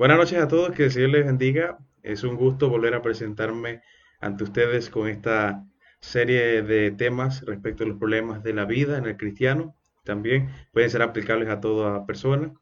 Buenas 0.00 0.16
noches 0.16 0.38
a 0.38 0.48
todos, 0.48 0.74
que 0.74 0.84
el 0.84 0.90
Señor 0.90 1.10
les 1.10 1.26
bendiga. 1.26 1.76
Es 2.02 2.24
un 2.24 2.36
gusto 2.36 2.70
volver 2.70 2.94
a 2.94 3.02
presentarme 3.02 3.82
ante 4.18 4.44
ustedes 4.44 4.88
con 4.88 5.08
esta 5.08 5.66
serie 6.00 6.62
de 6.62 6.90
temas 6.90 7.42
respecto 7.42 7.84
a 7.84 7.86
los 7.86 7.98
problemas 7.98 8.42
de 8.42 8.54
la 8.54 8.64
vida 8.64 8.96
en 8.96 9.04
el 9.04 9.18
cristiano. 9.18 9.76
También 10.02 10.48
pueden 10.72 10.88
ser 10.88 11.02
aplicables 11.02 11.50
a 11.50 11.60
toda 11.60 12.06
persona. 12.06 12.54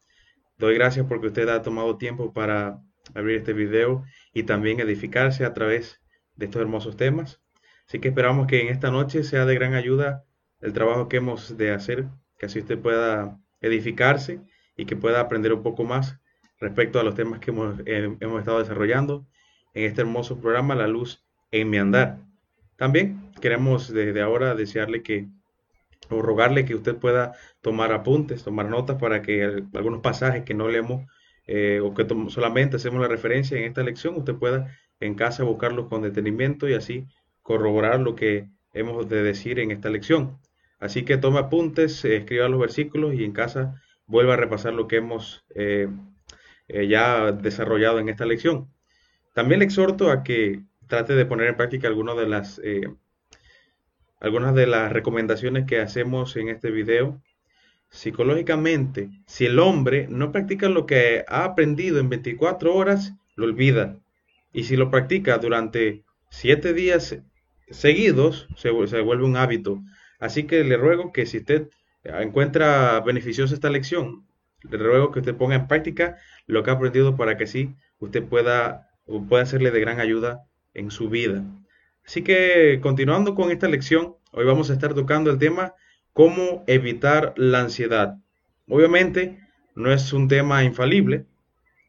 Doy 0.57 0.75
gracias 0.75 1.05
porque 1.07 1.27
usted 1.27 1.47
ha 1.47 1.61
tomado 1.61 1.97
tiempo 1.97 2.33
para 2.33 2.81
abrir 3.15 3.37
este 3.37 3.53
video 3.53 4.03
y 4.33 4.43
también 4.43 4.81
edificarse 4.81 5.45
a 5.45 5.53
través 5.53 6.01
de 6.35 6.47
estos 6.47 6.61
hermosos 6.61 6.97
temas. 6.97 7.39
Así 7.87 7.99
que 7.99 8.09
esperamos 8.09 8.47
que 8.47 8.59
en 8.59 8.67
esta 8.67 8.91
noche 8.91 9.23
sea 9.23 9.45
de 9.45 9.55
gran 9.55 9.75
ayuda 9.75 10.25
el 10.59 10.73
trabajo 10.73 11.07
que 11.07 11.15
hemos 11.15 11.55
de 11.55 11.71
hacer, 11.71 12.09
que 12.37 12.47
así 12.47 12.59
usted 12.59 12.77
pueda 12.77 13.39
edificarse 13.61 14.41
y 14.75 14.83
que 14.85 14.97
pueda 14.97 15.21
aprender 15.21 15.53
un 15.53 15.63
poco 15.63 15.85
más 15.85 16.19
respecto 16.59 16.99
a 16.99 17.03
los 17.03 17.15
temas 17.15 17.39
que 17.39 17.51
hemos, 17.51 17.79
eh, 17.85 18.15
hemos 18.19 18.39
estado 18.39 18.59
desarrollando 18.59 19.25
en 19.73 19.85
este 19.85 20.01
hermoso 20.01 20.39
programa 20.39 20.75
La 20.75 20.87
Luz 20.87 21.23
en 21.51 21.69
mi 21.69 21.77
andar. 21.77 22.19
También 22.75 23.31
queremos 23.41 23.91
desde 23.91 24.21
ahora 24.21 24.55
desearle 24.55 25.03
que 25.03 25.27
o 26.09 26.21
rogarle 26.21 26.65
que 26.65 26.75
usted 26.75 26.95
pueda 26.95 27.33
tomar 27.61 27.91
apuntes, 27.91 28.43
tomar 28.43 28.67
notas 28.67 28.97
para 28.97 29.21
que 29.21 29.63
algunos 29.73 30.01
pasajes 30.01 30.43
que 30.43 30.53
no 30.53 30.67
leemos 30.67 31.05
eh, 31.45 31.79
o 31.83 31.93
que 31.93 32.07
solamente 32.29 32.77
hacemos 32.77 33.01
la 33.01 33.07
referencia 33.07 33.57
en 33.57 33.65
esta 33.65 33.83
lección, 33.83 34.15
usted 34.15 34.35
pueda 34.35 34.75
en 34.99 35.15
casa 35.15 35.43
buscarlos 35.43 35.87
con 35.87 36.01
detenimiento 36.01 36.67
y 36.67 36.73
así 36.73 37.05
corroborar 37.41 37.99
lo 37.99 38.15
que 38.15 38.49
hemos 38.73 39.09
de 39.09 39.23
decir 39.23 39.59
en 39.59 39.71
esta 39.71 39.89
lección. 39.89 40.37
Así 40.79 41.03
que 41.03 41.17
tome 41.17 41.39
apuntes, 41.39 42.05
escriba 42.05 42.47
los 42.49 42.59
versículos 42.59 43.13
y 43.13 43.23
en 43.23 43.31
casa 43.31 43.81
vuelva 44.05 44.33
a 44.33 44.37
repasar 44.37 44.73
lo 44.73 44.87
que 44.87 44.97
hemos 44.97 45.43
eh, 45.55 45.89
eh, 46.69 46.87
ya 46.87 47.31
desarrollado 47.31 47.99
en 47.99 48.09
esta 48.09 48.25
lección. 48.25 48.71
También 49.33 49.59
le 49.59 49.65
exhorto 49.65 50.11
a 50.11 50.23
que 50.23 50.63
trate 50.87 51.15
de 51.15 51.25
poner 51.25 51.47
en 51.47 51.57
práctica 51.57 51.87
algunas 51.87 52.15
de 52.15 52.27
las, 52.27 52.61
eh, 52.63 52.87
algunas 54.19 54.53
de 54.53 54.67
las 54.67 54.91
recomendaciones 54.91 55.65
que 55.65 55.79
hacemos 55.79 56.35
en 56.35 56.49
este 56.49 56.69
video. 56.69 57.21
Psicológicamente, 57.89 59.09
si 59.25 59.47
el 59.47 59.57
hombre 59.57 60.07
no 60.09 60.31
practica 60.31 60.69
lo 60.69 60.85
que 60.85 61.25
ha 61.27 61.43
aprendido 61.43 61.99
en 61.99 62.09
24 62.09 62.75
horas, 62.75 63.15
lo 63.35 63.45
olvida. 63.45 63.97
Y 64.53 64.65
si 64.65 64.77
lo 64.77 64.91
practica 64.91 65.39
durante 65.39 66.03
7 66.29 66.73
días 66.73 67.19
seguidos, 67.71 68.47
se, 68.55 68.69
se 68.87 69.01
vuelve 69.01 69.25
un 69.25 69.37
hábito. 69.37 69.81
Así 70.19 70.43
que 70.43 70.63
le 70.63 70.77
ruego 70.77 71.11
que 71.11 71.25
si 71.25 71.37
usted 71.37 71.69
encuentra 72.03 72.99
beneficiosa 72.99 73.55
esta 73.55 73.71
lección, 73.71 74.27
le 74.69 74.77
ruego 74.77 75.11
que 75.11 75.19
usted 75.19 75.35
ponga 75.35 75.55
en 75.55 75.67
práctica 75.67 76.17
lo 76.49 76.63
que 76.63 76.71
ha 76.71 76.73
aprendido 76.73 77.15
para 77.15 77.37
que 77.37 77.45
sí 77.45 77.75
usted 77.99 78.23
pueda, 78.23 78.89
pueda 79.29 79.43
hacerle 79.43 79.69
de 79.69 79.79
gran 79.79 79.99
ayuda 79.99 80.45
en 80.73 80.89
su 80.89 81.07
vida. 81.07 81.43
Así 82.05 82.23
que 82.23 82.79
continuando 82.81 83.35
con 83.35 83.51
esta 83.51 83.67
lección, 83.67 84.15
hoy 84.31 84.45
vamos 84.45 84.69
a 84.69 84.73
estar 84.73 84.95
tocando 84.95 85.29
el 85.29 85.37
tema 85.37 85.75
cómo 86.11 86.63
evitar 86.65 87.33
la 87.37 87.59
ansiedad. 87.59 88.15
Obviamente 88.67 89.39
no 89.75 89.93
es 89.93 90.11
un 90.11 90.27
tema 90.27 90.63
infalible. 90.63 91.25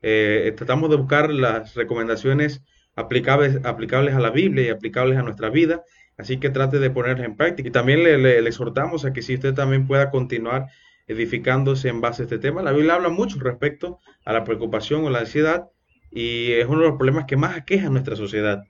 Eh, 0.03 0.53
tratamos 0.57 0.91
de 0.91 0.97
buscar 0.97 1.33
las 1.33 1.75
recomendaciones 1.75 2.63
aplicables, 2.97 3.65
aplicables 3.65 4.15
a 4.15 4.21
la 4.21 4.31
Biblia 4.31 4.67
y 4.67 4.69
aplicables 4.69 5.19
a 5.19 5.23
nuestra 5.23 5.49
vida. 5.49 5.85
Así 6.19 6.37
que 6.37 6.51
trate 6.51 6.79
de 6.79 6.91
ponerlas 6.91 7.25
en 7.25 7.37
práctica. 7.37 7.71
Y 7.71 7.73
también 7.73 8.05
le, 8.05 8.19
le 8.19 8.47
exhortamos 8.47 9.07
a 9.07 9.15
que 9.15 9.23
si 9.23 9.37
usted 9.37 9.55
también 9.55 9.87
pueda 9.87 10.11
continuar 10.11 10.67
edificándose 11.11 11.89
en 11.89 12.01
base 12.01 12.23
a 12.23 12.25
este 12.25 12.39
tema. 12.39 12.63
La 12.63 12.71
Biblia 12.71 12.95
habla 12.95 13.09
mucho 13.09 13.41
respecto 13.41 13.99
a 14.25 14.33
la 14.33 14.45
preocupación 14.45 15.05
o 15.05 15.11
la 15.11 15.21
ansiedad 15.21 15.69
y 16.11 16.53
es 16.53 16.67
uno 16.67 16.81
de 16.81 16.89
los 16.89 16.97
problemas 16.97 17.25
que 17.27 17.37
más 17.37 17.57
aqueja 17.57 17.91
nuestra 17.91 18.15
sociedad. 18.15 18.63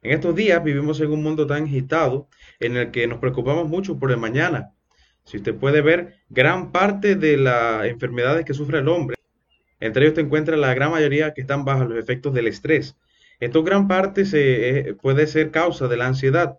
En 0.00 0.12
estos 0.12 0.34
días 0.34 0.64
vivimos 0.64 1.00
en 1.00 1.10
un 1.10 1.22
mundo 1.22 1.46
tan 1.46 1.64
agitado 1.64 2.28
en 2.58 2.76
el 2.78 2.90
que 2.90 3.06
nos 3.06 3.18
preocupamos 3.18 3.68
mucho 3.68 3.98
por 3.98 4.10
el 4.10 4.16
mañana. 4.16 4.72
Si 5.24 5.36
usted 5.36 5.54
puede 5.54 5.82
ver, 5.82 6.16
gran 6.30 6.72
parte 6.72 7.16
de 7.16 7.36
las 7.36 7.84
enfermedades 7.84 8.46
que 8.46 8.54
sufre 8.54 8.78
el 8.78 8.88
hombre, 8.88 9.16
entre 9.78 10.04
ellos 10.04 10.14
se 10.14 10.22
encuentra 10.22 10.56
la 10.56 10.72
gran 10.72 10.90
mayoría 10.90 11.34
que 11.34 11.42
están 11.42 11.66
bajo 11.66 11.84
los 11.84 11.98
efectos 11.98 12.32
del 12.32 12.46
estrés. 12.46 12.96
Esto 13.40 13.62
gran 13.62 13.88
parte 13.88 14.24
se, 14.24 14.88
eh, 14.88 14.94
puede 14.94 15.26
ser 15.26 15.50
causa 15.50 15.86
de 15.86 15.98
la 15.98 16.06
ansiedad. 16.06 16.58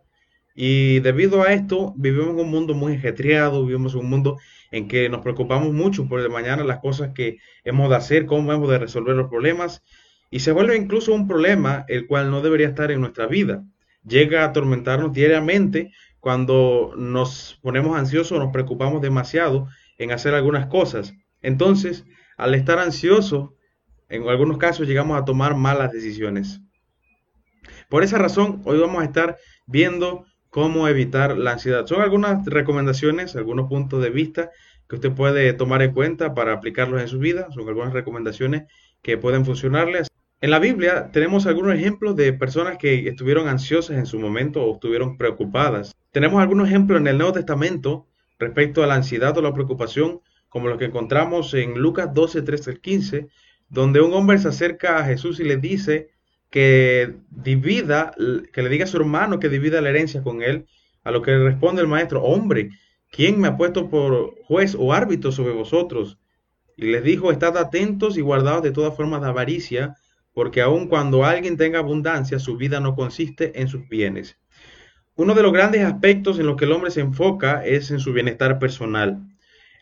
Y 0.55 1.01
debido 1.01 1.43
a 1.43 1.53
esto, 1.53 1.93
vivimos 1.97 2.29
en 2.29 2.39
un 2.39 2.49
mundo 2.49 2.73
muy 2.73 2.93
ajetreado, 2.93 3.66
vivimos 3.66 3.93
en 3.93 3.99
un 3.99 4.09
mundo 4.09 4.38
en 4.71 4.88
que 4.88 5.09
nos 5.09 5.21
preocupamos 5.21 5.73
mucho 5.73 6.07
por 6.07 6.21
el 6.21 6.29
mañana, 6.29 6.63
las 6.63 6.79
cosas 6.79 7.11
que 7.13 7.38
hemos 7.66 7.89
de 7.89 7.97
hacer, 7.97 8.25
cómo 8.25 8.53
hemos 8.53 8.69
de 8.69 8.79
resolver 8.79 9.16
los 9.16 9.29
problemas, 9.29 9.83
y 10.31 10.39
se 10.39 10.53
vuelve 10.53 10.77
incluso 10.77 11.13
un 11.13 11.27
problema 11.27 11.85
el 11.89 12.07
cual 12.07 12.31
no 12.31 12.41
debería 12.41 12.69
estar 12.69 12.89
en 12.89 13.01
nuestra 13.01 13.27
vida. 13.27 13.63
Llega 14.07 14.41
a 14.43 14.45
atormentarnos 14.45 15.11
diariamente 15.11 15.91
cuando 16.21 16.93
nos 16.97 17.59
ponemos 17.61 17.97
ansiosos 17.97 18.31
o 18.31 18.39
nos 18.43 18.51
preocupamos 18.51 19.01
demasiado 19.01 19.67
en 19.97 20.11
hacer 20.11 20.33
algunas 20.33 20.67
cosas. 20.67 21.13
Entonces, 21.41 22.05
al 22.37 22.55
estar 22.55 22.79
ansiosos, 22.79 23.51
en 24.09 24.27
algunos 24.27 24.57
casos 24.57 24.87
llegamos 24.87 25.19
a 25.19 25.25
tomar 25.25 25.55
malas 25.55 25.91
decisiones. 25.91 26.61
Por 27.89 28.03
esa 28.03 28.17
razón, 28.17 28.61
hoy 28.66 28.79
vamos 28.79 29.01
a 29.01 29.05
estar 29.05 29.37
viendo 29.67 30.25
cómo 30.55 30.88
evitar 30.88 31.38
la 31.38 31.51
ansiedad. 31.51 31.85
Son 31.85 32.01
algunas 32.01 32.45
recomendaciones, 32.45 33.35
algunos 33.35 33.67
puntos 33.67 34.01
de 34.01 34.09
vista 34.09 34.51
que 34.88 34.95
usted 34.95 35.11
puede 35.11 35.51
tomar 35.51 35.81
en 35.81 35.91
cuenta 35.91 36.33
para 36.33 36.53
aplicarlos 36.53 37.01
en 37.01 37.09
su 37.09 37.19
vida. 37.19 37.49
Son 37.53 37.67
algunas 37.67 37.91
recomendaciones 37.91 38.63
que 39.01 39.17
pueden 39.17 39.43
funcionarles. 39.43 40.07
En 40.39 40.51
la 40.51 40.59
Biblia 40.59 41.09
tenemos 41.11 41.45
algunos 41.45 41.75
ejemplos 41.75 42.16
de 42.16 42.31
personas 42.31 42.77
que 42.77 43.05
estuvieron 43.05 43.49
ansiosas 43.49 43.97
en 43.97 44.05
su 44.05 44.17
momento 44.17 44.63
o 44.63 44.75
estuvieron 44.75 45.17
preocupadas. 45.17 45.93
Tenemos 46.13 46.41
algunos 46.41 46.69
ejemplos 46.69 47.01
en 47.01 47.07
el 47.07 47.17
Nuevo 47.17 47.33
Testamento 47.33 48.07
respecto 48.39 48.81
a 48.81 48.87
la 48.87 48.95
ansiedad 48.95 49.37
o 49.37 49.41
la 49.41 49.53
preocupación, 49.53 50.22
como 50.47 50.69
los 50.69 50.77
que 50.77 50.85
encontramos 50.85 51.53
en 51.53 51.77
Lucas 51.77 52.13
12, 52.13 52.43
13 52.43 52.72
al 52.72 52.79
15, 52.79 53.27
donde 53.67 53.99
un 53.99 54.13
hombre 54.13 54.37
se 54.37 54.47
acerca 54.47 54.99
a 54.99 55.03
Jesús 55.03 55.41
y 55.41 55.43
le 55.43 55.57
dice, 55.57 56.11
que 56.50 57.16
divida, 57.29 58.13
que 58.53 58.63
le 58.63 58.69
diga 58.69 58.85
a 58.85 58.88
su 58.88 58.97
hermano 58.97 59.39
que 59.39 59.50
divida 59.50 59.81
la 59.81 59.89
herencia 59.89 60.23
con 60.23 60.41
él, 60.41 60.66
a 61.03 61.11
lo 61.11 61.22
que 61.22 61.31
le 61.31 61.44
responde 61.44 61.81
el 61.81 61.88
maestro, 61.88 62.23
hombre, 62.23 62.69
¿quién 63.11 63.39
me 63.39 63.47
ha 63.47 63.57
puesto 63.57 63.89
por 63.89 64.35
juez 64.44 64.75
o 64.78 64.94
árbitro 64.94 65.31
sobre 65.31 65.53
vosotros? 65.53 66.17
Y 66.78 66.88
les 66.88 67.03
dijo, 67.03 67.31
estad 67.31 67.57
atentos 67.57 68.17
y 68.17 68.22
guardados 68.22 68.63
de 68.63 68.72
toda 68.72 68.91
forma 68.91 69.19
de 69.19 69.28
avaricia, 69.28 69.95
porque 70.34 70.61
aun 70.61 70.88
cuando 70.88 71.23
alguien 71.23 71.57
tenga 71.57 71.79
abundancia, 71.79 72.39
su 72.39 72.57
vida 72.57 72.79
no 72.79 72.95
consiste 72.95 73.61
en 73.61 73.67
sus 73.67 73.88
bienes. 73.88 74.38
Uno 75.16 75.34
de 75.34 75.44
los 75.44 75.53
grandes 75.53 75.85
aspectos 75.85 76.39
en 76.39 76.45
los 76.45 76.57
que 76.57 76.66
el 76.66 76.73
hombre 76.73 76.91
se 76.91 77.00
enfoca 77.00 77.66
es 77.66 77.89
en 77.91 78.00
su 78.00 78.11
bienestar 78.11 78.59
personal. 78.59 79.22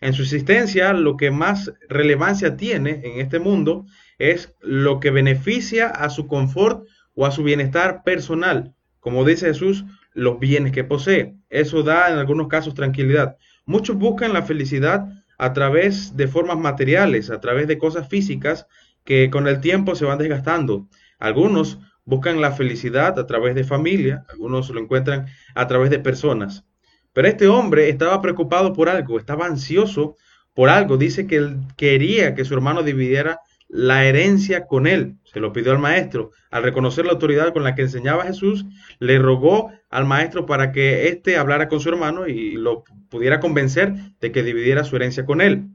En 0.04 0.12
su 0.12 0.24
existencia, 0.24 0.92
lo 0.92 1.16
que 1.16 1.32
más 1.32 1.72
relevancia 1.88 2.58
tiene 2.58 3.00
en 3.06 3.22
este 3.22 3.40
mundo 3.40 3.86
es 4.20 4.54
lo 4.60 5.00
que 5.00 5.12
beneficia 5.12 5.88
a 5.88 6.10
su 6.10 6.28
confort 6.28 6.86
o 7.16 7.26
a 7.26 7.32
su 7.32 7.42
bienestar 7.42 8.04
personal. 8.04 8.76
Como 9.00 9.24
dice 9.24 9.46
Jesús, 9.46 9.86
los 10.14 10.40
bienes 10.40 10.74
que 10.74 10.84
posee. 10.84 11.38
Eso 11.50 11.84
da 11.84 12.12
en 12.12 12.18
algunos 12.18 12.50
casos 12.50 12.74
tranquilidad. 12.74 13.38
Muchos 13.66 13.96
buscan 13.96 14.34
la 14.34 14.42
felicidad 14.42 15.08
a 15.38 15.54
través 15.54 16.18
de 16.18 16.28
formas 16.28 16.58
materiales, 16.58 17.30
a 17.30 17.40
través 17.40 17.70
de 17.70 17.78
cosas 17.78 18.10
físicas 18.10 18.68
que 19.06 19.30
con 19.30 19.48
el 19.48 19.62
tiempo 19.62 19.96
se 19.96 20.04
van 20.04 20.18
desgastando. 20.18 20.90
Algunos 21.18 21.80
buscan 22.04 22.42
la 22.42 22.52
felicidad 22.52 23.18
a 23.18 23.26
través 23.26 23.56
de 23.56 23.64
familia, 23.64 24.26
algunos 24.28 24.70
lo 24.70 24.82
encuentran 24.82 25.28
a 25.56 25.66
través 25.68 25.90
de 25.92 26.00
personas. 26.00 26.66
Pero 27.14 27.28
este 27.28 27.48
hombre 27.48 27.90
estaba 27.90 28.22
preocupado 28.22 28.74
por 28.74 28.90
algo, 28.90 29.20
estaba 29.20 29.46
ansioso 29.46 30.16
por 30.54 30.70
algo. 30.70 30.98
Dice 30.98 31.28
que 31.28 31.38
él 31.38 31.58
quería 31.78 32.36
que 32.36 32.46
su 32.46 32.54
hermano 32.54 32.84
dividiera 32.84 33.40
la 33.68 34.06
herencia 34.06 34.68
con 34.68 34.86
él. 34.86 35.16
Se 35.24 35.40
lo 35.40 35.52
pidió 35.52 35.72
al 35.72 35.80
maestro. 35.80 36.32
Al 36.52 36.64
reconocer 36.64 37.06
la 37.06 37.14
autoridad 37.14 37.54
con 37.54 37.64
la 37.64 37.74
que 37.74 37.84
enseñaba 37.84 38.26
Jesús, 38.26 38.66
le 39.00 39.18
rogó 39.18 39.72
al 39.90 40.06
maestro 40.06 40.46
para 40.46 40.72
que 40.72 41.08
éste 41.08 41.38
hablara 41.38 41.68
con 41.68 41.80
su 41.80 41.90
hermano 41.90 42.28
y 42.28 42.52
lo 42.52 42.84
pudiera 43.10 43.40
convencer 43.40 43.94
de 44.20 44.32
que 44.32 44.44
dividiera 44.44 44.84
su 44.84 44.96
herencia 44.96 45.26
con 45.26 45.42
él. 45.42 45.66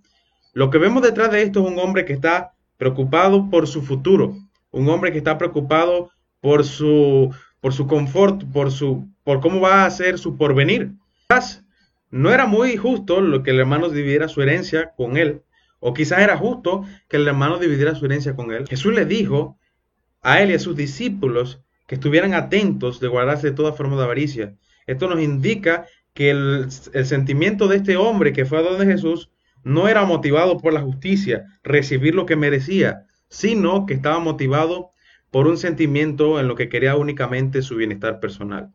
Lo 0.55 0.71
que 0.71 0.79
vemos 0.79 1.03
detrás 1.03 1.31
de 1.31 1.43
esto 1.43 1.61
es 1.61 1.73
un 1.73 1.79
hombre 1.79 2.05
que 2.05 2.13
está 2.13 2.53
preocupado 2.77 3.51
por 3.51 3.67
su 3.67 3.83
futuro, 3.83 4.37
un 4.71 4.89
hombre 4.89 5.13
que 5.13 5.19
está 5.19 5.37
preocupado 5.37 6.11
por 6.41 6.65
su, 6.65 7.35
por 7.61 7.73
su 7.73 7.87
confort, 7.87 8.45
por, 8.53 8.71
su, 8.71 9.09
por 9.25 9.41
cómo 9.41 9.61
va 9.61 9.85
a 9.85 9.91
ser 9.91 10.19
su 10.19 10.37
porvenir. 10.37 10.93
No 12.11 12.33
era 12.33 12.47
muy 12.47 12.79
justo 12.79 13.21
lo 13.21 13.43
que 13.43 13.51
el 13.51 13.61
hermano 13.61 13.91
dividiera 13.91 14.29
su 14.29 14.41
herencia 14.41 14.93
con 14.97 15.19
él, 15.19 15.43
o 15.79 15.93
quizás 15.93 16.21
era 16.21 16.39
justo 16.39 16.87
que 17.07 17.19
el 17.19 17.29
hermano 17.29 17.59
dividiera 17.59 17.95
su 17.95 18.07
herencia 18.07 18.35
con 18.35 18.51
él. 18.51 18.67
Jesús 18.67 18.95
le 18.95 19.05
dijo 19.05 19.59
a 20.23 20.41
él 20.41 20.51
y 20.51 20.55
a 20.55 20.59
sus 20.59 20.75
discípulos 20.75 21.61
que 21.87 21.97
estuvieran 21.97 22.33
atentos 22.33 22.99
de 22.99 23.09
guardarse 23.09 23.49
de 23.49 23.57
toda 23.57 23.75
forma 23.75 23.97
de 23.97 24.05
avaricia. 24.05 24.57
Esto 24.87 25.07
nos 25.07 25.21
indica 25.21 25.85
que 26.15 26.31
el, 26.31 26.71
sentimiento 26.71 27.69
de 27.69 27.77
este 27.77 27.99
hombre 27.99 28.33
que 28.33 28.47
fue 28.47 28.61
a 28.61 28.63
donde 28.63 28.87
Jesús 28.87 29.31
no 29.65 29.87
era 29.87 30.07
motivado 30.07 30.57
por 30.57 30.73
la 30.73 30.81
justicia, 30.81 31.45
recibir 31.63 32.15
lo 32.15 32.25
que 32.25 32.37
merecía, 32.37 33.07
sino 33.29 33.85
que 33.85 33.93
estaba 33.93 34.19
motivado 34.19 34.93
por 35.31 35.47
un 35.47 35.59
sentimiento 35.59 36.41
en 36.41 36.49
lo 36.49 36.55
que 36.55 36.71
quería 36.71 36.97
únicamente 36.97 37.61
su 37.61 37.77
bienestar 37.77 38.19
personal. 38.19 38.73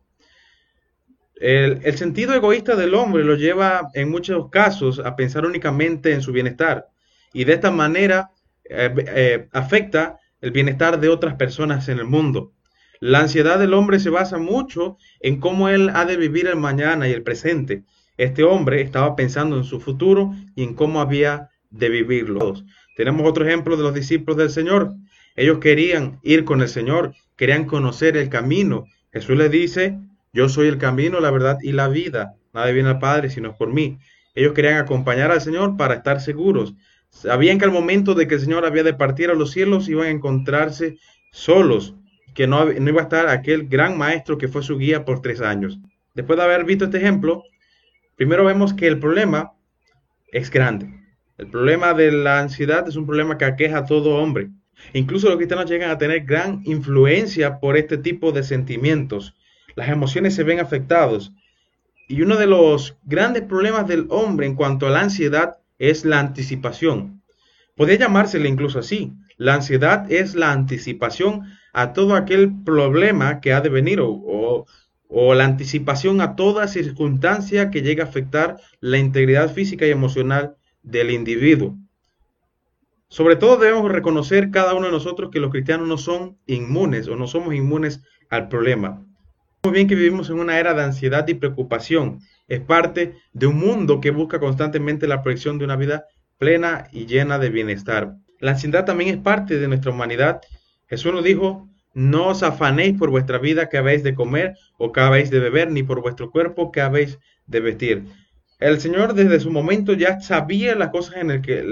El, 1.46 1.98
sentido 1.98 2.32
egoísta 2.32 2.74
del 2.74 2.94
hombre 2.94 3.22
lo 3.22 3.34
lleva 3.34 3.90
en 3.92 4.10
muchos 4.10 4.48
casos 4.48 4.98
a 4.98 5.14
pensar 5.14 5.44
únicamente 5.44 6.14
en 6.14 6.22
su 6.22 6.32
bienestar 6.32 6.86
y 7.34 7.44
de 7.44 7.52
esta 7.52 7.70
manera 7.70 8.30
eh, 8.64 8.90
eh, 8.96 9.48
afecta 9.52 10.18
el 10.40 10.52
bienestar 10.52 10.98
de 10.98 11.10
otras 11.10 11.34
personas 11.34 11.90
en 11.90 11.98
el 11.98 12.06
mundo. 12.06 12.54
La 12.98 13.20
ansiedad 13.20 13.58
del 13.58 13.74
hombre 13.74 14.00
se 14.00 14.08
basa 14.08 14.38
mucho 14.38 14.96
en 15.20 15.38
cómo 15.38 15.68
él 15.68 15.90
ha 15.92 16.06
de 16.06 16.16
vivir 16.16 16.46
el 16.46 16.56
mañana 16.56 17.08
y 17.08 17.12
el 17.12 17.22
presente. 17.22 17.82
Este 18.16 18.42
hombre 18.42 18.80
estaba 18.80 19.14
pensando 19.14 19.58
en 19.58 19.64
su 19.64 19.80
futuro 19.80 20.32
y 20.54 20.62
en 20.62 20.72
cómo 20.72 21.02
había 21.02 21.50
de 21.68 21.90
vivirlo. 21.90 22.54
Tenemos 22.96 23.28
otro 23.28 23.46
ejemplo 23.46 23.76
de 23.76 23.82
los 23.82 23.92
discípulos 23.92 24.38
del 24.38 24.48
Señor. 24.48 24.94
Ellos 25.36 25.58
querían 25.58 26.20
ir 26.22 26.46
con 26.46 26.62
el 26.62 26.68
Señor, 26.68 27.12
querían 27.36 27.66
conocer 27.66 28.16
el 28.16 28.30
camino. 28.30 28.86
Jesús 29.12 29.36
les 29.36 29.50
dice, 29.50 29.98
yo 30.34 30.48
soy 30.48 30.68
el 30.68 30.78
camino, 30.78 31.20
la 31.20 31.30
verdad 31.30 31.58
y 31.62 31.72
la 31.72 31.88
vida. 31.88 32.34
Nadie 32.52 32.72
viene 32.72 32.90
al 32.90 32.98
Padre 32.98 33.30
sino 33.30 33.56
por 33.56 33.72
mí. 33.72 33.98
Ellos 34.34 34.52
querían 34.52 34.76
acompañar 34.76 35.30
al 35.30 35.40
Señor 35.40 35.76
para 35.76 35.94
estar 35.94 36.20
seguros. 36.20 36.74
Sabían 37.08 37.58
que 37.58 37.64
al 37.64 37.70
momento 37.70 38.14
de 38.14 38.26
que 38.26 38.34
el 38.34 38.40
Señor 38.40 38.66
había 38.66 38.82
de 38.82 38.94
partir 38.94 39.30
a 39.30 39.34
los 39.34 39.52
cielos 39.52 39.88
iban 39.88 40.08
a 40.08 40.10
encontrarse 40.10 40.98
solos, 41.30 41.94
que 42.34 42.48
no, 42.48 42.64
no 42.64 42.90
iba 42.90 43.00
a 43.00 43.04
estar 43.04 43.28
aquel 43.28 43.68
gran 43.68 43.96
maestro 43.96 44.36
que 44.36 44.48
fue 44.48 44.64
su 44.64 44.76
guía 44.76 45.04
por 45.04 45.22
tres 45.22 45.40
años. 45.40 45.78
Después 46.14 46.36
de 46.36 46.44
haber 46.44 46.64
visto 46.64 46.86
este 46.86 46.98
ejemplo, 46.98 47.44
primero 48.16 48.44
vemos 48.44 48.74
que 48.74 48.88
el 48.88 48.98
problema 48.98 49.52
es 50.32 50.50
grande. 50.50 50.88
El 51.38 51.48
problema 51.48 51.94
de 51.94 52.10
la 52.10 52.40
ansiedad 52.40 52.86
es 52.88 52.96
un 52.96 53.06
problema 53.06 53.38
que 53.38 53.44
aqueja 53.44 53.78
a 53.78 53.86
todo 53.86 54.16
hombre. 54.16 54.50
Incluso 54.92 55.28
los 55.28 55.36
cristianos 55.36 55.70
llegan 55.70 55.90
a 55.90 55.98
tener 55.98 56.24
gran 56.24 56.60
influencia 56.64 57.60
por 57.60 57.76
este 57.76 57.98
tipo 57.98 58.32
de 58.32 58.42
sentimientos. 58.42 59.34
Las 59.76 59.88
emociones 59.88 60.34
se 60.34 60.44
ven 60.44 60.60
afectados. 60.60 61.32
Y 62.08 62.22
uno 62.22 62.36
de 62.36 62.46
los 62.46 62.96
grandes 63.04 63.42
problemas 63.42 63.88
del 63.88 64.06
hombre 64.10 64.46
en 64.46 64.54
cuanto 64.54 64.86
a 64.86 64.90
la 64.90 65.00
ansiedad 65.00 65.58
es 65.78 66.04
la 66.04 66.20
anticipación. 66.20 67.22
Podría 67.76 67.98
llamársele 67.98 68.48
incluso 68.48 68.78
así. 68.78 69.12
La 69.36 69.54
ansiedad 69.54 70.10
es 70.12 70.34
la 70.34 70.52
anticipación 70.52 71.42
a 71.72 71.92
todo 71.92 72.14
aquel 72.14 72.52
problema 72.64 73.40
que 73.40 73.52
ha 73.52 73.60
de 73.60 73.68
venir 73.68 74.00
o, 74.00 74.66
o 75.08 75.34
la 75.34 75.44
anticipación 75.44 76.20
a 76.20 76.36
toda 76.36 76.68
circunstancia 76.68 77.70
que 77.70 77.82
llegue 77.82 78.02
a 78.02 78.06
afectar 78.06 78.58
la 78.80 78.98
integridad 78.98 79.52
física 79.52 79.86
y 79.86 79.90
emocional 79.90 80.56
del 80.82 81.10
individuo. 81.10 81.76
Sobre 83.08 83.36
todo 83.36 83.56
debemos 83.56 83.90
reconocer 83.90 84.50
cada 84.50 84.74
uno 84.74 84.86
de 84.86 84.92
nosotros 84.92 85.30
que 85.30 85.40
los 85.40 85.50
cristianos 85.50 85.86
no 85.88 85.98
son 85.98 86.38
inmunes 86.46 87.08
o 87.08 87.16
no 87.16 87.26
somos 87.26 87.54
inmunes 87.54 88.02
al 88.28 88.48
problema. 88.48 89.04
Bien 89.72 89.88
que 89.88 89.94
vivimos 89.94 90.28
en 90.28 90.38
una 90.38 90.58
era 90.58 90.74
de 90.74 90.82
ansiedad 90.82 91.26
y 91.26 91.34
preocupación. 91.34 92.20
Es 92.48 92.60
parte 92.60 93.14
de 93.32 93.46
un 93.46 93.58
mundo 93.58 93.98
que 94.00 94.10
busca 94.10 94.38
constantemente 94.38 95.08
la 95.08 95.22
proyección 95.22 95.58
de 95.58 95.64
una 95.64 95.74
vida 95.74 96.04
plena 96.38 96.88
y 96.92 97.06
llena 97.06 97.38
de 97.38 97.48
bienestar. 97.48 98.14
La 98.40 98.52
ansiedad 98.52 98.84
también 98.84 99.10
es 99.10 99.16
parte 99.16 99.58
de 99.58 99.66
nuestra 99.66 99.90
humanidad. 99.90 100.42
Jesús 100.86 101.14
nos 101.14 101.24
dijo, 101.24 101.68
no 101.94 102.28
os 102.28 102.42
afanéis 102.42 102.98
por 102.98 103.08
vuestra 103.08 103.38
vida 103.38 103.70
que 103.70 103.78
habéis 103.78 104.02
de 104.02 104.14
comer 104.14 104.54
o 104.76 104.92
que 104.92 105.00
habéis 105.00 105.30
de 105.30 105.40
beber, 105.40 105.70
ni 105.70 105.82
por 105.82 106.02
vuestro 106.02 106.30
cuerpo 106.30 106.70
que 106.70 106.82
habéis 106.82 107.18
de 107.46 107.60
vestir. 107.60 108.04
El 108.60 108.80
Señor 108.80 109.14
desde 109.14 109.40
su 109.40 109.50
momento 109.50 109.94
ya 109.94 110.20
sabía 110.20 110.74
las 110.74 110.90
cosas 110.90 111.16
en, 111.16 111.28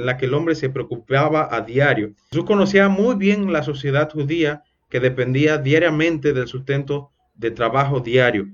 las 0.07 0.17
que 0.17 0.25
el 0.25 0.35
hombre 0.35 0.55
se 0.55 0.71
preocupaba 0.71 1.55
a 1.55 1.61
diario. 1.61 2.15
Jesús 2.31 2.47
conocía 2.47 2.89
muy 2.89 3.17
bien 3.17 3.53
la 3.53 3.63
sociedad 3.63 4.11
judía 4.11 4.63
que 4.89 4.99
dependía 4.99 5.59
diariamente 5.59 6.33
del 6.33 6.49
sustento 6.49 7.13
de 7.43 7.51
trabajo 7.51 8.01
diario. 8.01 8.49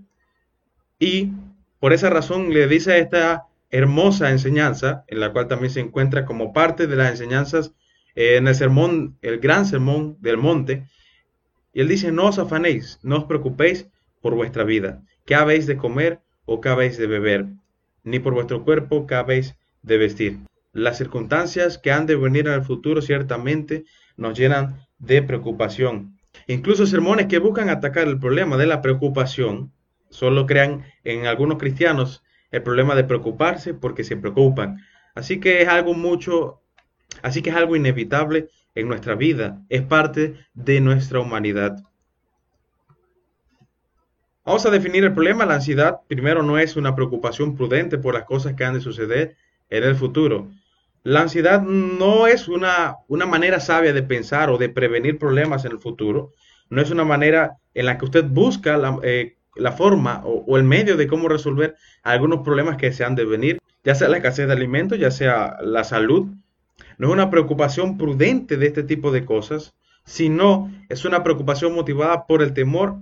Y 0.99 1.31
por 1.79 1.93
esa 1.93 2.11
razón 2.11 2.53
le 2.53 2.67
dice 2.67 2.99
esta 2.99 3.47
hermosa 3.71 4.31
enseñanza, 4.31 5.05
en 5.07 5.21
la 5.21 5.33
cual 5.33 5.47
también 5.47 5.73
se 5.73 5.81
encuentra 5.81 6.25
como 6.25 6.53
parte 6.53 6.89
de 6.89 6.97
las 6.97 7.13
enseñanzas 7.13 7.73
eh, 8.17 8.37
en 8.37 8.49
el 8.49 8.57
sermón, 8.57 9.17
el 9.23 9.39
gran 9.39 9.65
sermón 9.65 10.17
del 10.21 10.39
monte. 10.39 10.89
Y 11.73 11.83
él 11.83 11.89
dice, 11.89 12.11
no 12.11 12.27
os 12.27 12.41
afanéis, 12.41 12.99
no 13.03 13.19
os 13.19 13.25
preocupéis 13.25 13.87
por 14.21 14.35
vuestra 14.35 14.65
vida, 14.65 15.05
qué 15.25 15.37
habéis 15.37 15.69
de 15.69 15.77
comer 15.77 16.21
o 16.45 16.61
qué 16.61 16.71
habéis 16.71 16.99
de 16.99 17.07
beber 17.07 17.47
ni 18.09 18.19
por 18.19 18.35
vuestro 18.35 18.65
cuerpo 18.65 19.07
que 19.07 19.15
habéis 19.15 19.55
de 19.83 19.99
vestir. 19.99 20.39
Las 20.73 20.99
circunstancias 20.99 21.79
que 21.79 21.93
han 21.93 22.07
de 22.07 22.17
venir 22.17 22.47
en 22.47 22.55
el 22.55 22.63
futuro 22.63 23.03
ciertamente 23.03 23.85
nos 24.17 24.39
llenan 24.39 24.87
de 24.99 25.23
preocupación. 25.23 26.18
Incluso 26.47 26.87
sermones 26.87 27.27
que 27.27 27.39
buscan 27.39 27.69
atacar 27.69 28.09
el 28.09 28.19
problema 28.19 28.57
de 28.57 28.67
la 28.67 28.81
preocupación 28.83 29.73
solo 30.11 30.47
crean 30.47 30.85
en 31.05 31.27
algunos 31.27 31.59
cristianos 31.59 32.23
el 32.51 32.63
problema 32.63 32.95
de 32.95 33.05
preocuparse 33.05 33.75
porque 33.75 34.05
se 34.05 34.17
preocupan. 34.17 34.79
Así 35.15 35.41
que 35.41 35.63
es 35.63 35.69
algo 35.69 35.95
mucho, 35.95 36.63
así 37.23 37.43
que 37.43 37.51
es 37.51 37.57
algo 37.57 37.77
inevitable 37.77 38.49
en 38.75 38.89
nuestra 38.89 39.15
vida, 39.15 39.61
es 39.69 39.83
parte 39.83 40.37
de 40.55 40.81
nuestra 40.81 41.21
humanidad. 41.21 41.77
Vamos 44.45 44.65
a 44.65 44.71
definir 44.71 45.05
el 45.05 45.13
problema. 45.13 45.45
La 45.45 45.57
ansiedad, 45.57 46.01
primero, 46.07 46.43
no 46.43 46.59
es 46.59 46.77
una 46.77 46.95
preocupación 46.95 47.55
prudente 47.55 47.99
por 47.99 48.15
las 48.15 48.25
cosas 48.25 48.55
que 48.55 48.65
han 48.65 48.73
de 48.73 48.81
suceder 48.81 49.37
en 49.69 49.85
el 49.85 49.95
futuro. 49.95 50.51
La 51.03 51.21
ansiedad 51.23 51.63
no 51.63 52.27
es 52.27 52.49
una, 52.49 52.97
una 53.09 53.27
manera 53.27 53.61
sabia 53.61 53.93
de 53.93 54.03
pensar 54.03 54.51
o 54.51 54.59
de 54.59 54.69
prevenir 54.69 55.19
problemas 55.19 55.65
en 55.65 55.73
el 55.73 55.79
futuro. 55.79 56.33
No 56.71 56.83
es 56.83 56.91
una 56.91 57.05
manera 57.05 57.57
en 57.75 57.87
la 57.87 57.99
que 57.99 58.05
usted 58.05 58.25
busca 58.25 58.77
la, 58.77 58.99
eh, 59.03 59.37
forma 59.77 60.23
o, 60.25 60.45
o, 60.47 60.57
el 60.57 60.65
medio 60.65 60.97
de 60.97 61.07
cómo 61.07 61.29
resolver 61.29 61.77
algunos 62.03 62.41
problemas 62.41 62.77
que 62.77 62.93
se 62.93 63.05
han 63.05 63.15
de 63.15 63.25
venir, 63.25 63.59
ya 63.85 63.95
sea 63.95 64.09
la 64.09 64.19
escasez 64.19 64.47
de 64.47 64.53
alimentos, 64.53 64.99
ya 64.99 65.11
sea 65.11 65.57
la 65.63 65.85
salud. 65.85 66.29
No 66.99 67.09
es 67.09 67.13
una 67.13 67.31
preocupación 67.31 67.97
prudente 67.97 68.57
de 68.57 68.67
este 68.67 68.83
tipo 68.83 69.11
de 69.11 69.25
cosas, 69.25 69.75
sino 70.05 70.71
es 70.89 71.05
una 71.05 71.23
preocupación 71.23 71.75
motivada 71.75 72.27
por 72.27 72.43
el 72.43 72.55
temor 72.55 72.97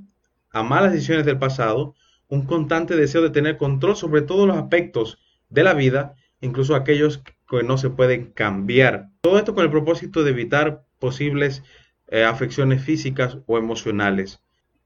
a 0.52 0.62
malas 0.62 0.92
decisiones 0.92 1.24
del 1.24 1.38
pasado, 1.38 1.94
un 2.28 2.46
constante 2.46 2.96
deseo 2.96 3.22
de 3.22 3.30
tener 3.30 3.56
control 3.56 3.96
sobre 3.96 4.22
todos 4.22 4.46
los 4.46 4.56
aspectos 4.56 5.18
de 5.48 5.62
la 5.62 5.74
vida, 5.74 6.14
incluso 6.40 6.74
aquellos 6.74 7.22
que 7.48 7.62
no 7.62 7.78
se 7.78 7.90
pueden 7.90 8.32
cambiar. 8.32 9.08
Todo 9.20 9.38
esto 9.38 9.54
con 9.54 9.64
el 9.64 9.70
propósito 9.70 10.24
de 10.24 10.30
evitar 10.30 10.84
posibles 10.98 11.62
eh, 12.08 12.24
afecciones 12.24 12.82
físicas 12.82 13.38
o 13.46 13.58
emocionales. 13.58 14.40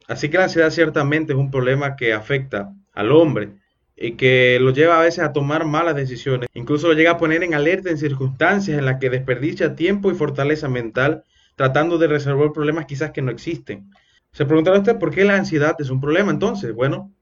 Así 0.09 0.29
que 0.29 0.39
la 0.39 0.45
ansiedad 0.45 0.71
ciertamente 0.71 1.33
es 1.33 1.39
un 1.39 1.51
problema 1.51 1.97
que 1.97 2.13
afecta 2.13 2.73
al 2.93 3.13
hombre 3.13 3.55
y 3.97 4.13
que 4.13 4.59
lo 4.61 4.73
lleva 4.73 4.99
a 4.99 5.03
veces 5.03 5.23
a 5.23 5.33
tomar 5.33 5.67
malas 5.67 5.95
decisiones. 5.95 6.49
Incluso 6.55 6.89
lo 6.89 6.95
llega 6.95 7.13
a 7.13 7.19
poner 7.19 7.43
en 7.43 7.55
alerta 7.55 7.91
en 7.91 7.99
circunstancias 7.99 8.79
en 8.79 8.87
las 8.87 8.99
que 8.99 9.11
desperdicia 9.11 9.77
tiempo 9.77 10.11
y 10.11 10.15
fortaleza 10.15 10.69
mental 10.69 11.25
tratando 11.55 11.99
de 11.99 12.07
resolver 12.07 12.53
problemas 12.53 12.87
quizás 12.87 13.11
que 13.11 13.21
no 13.21 13.31
existen. 13.31 13.91
Se 14.33 14.47
preguntará 14.47 14.79
usted 14.79 14.99
por 14.99 15.11
qué 15.11 15.25
la 15.25 15.37
ansiedad 15.37 15.77
es 15.79 15.91
un 15.91 16.01
problema 16.01 16.31
entonces. 16.31 16.75
Bueno, 16.75 17.13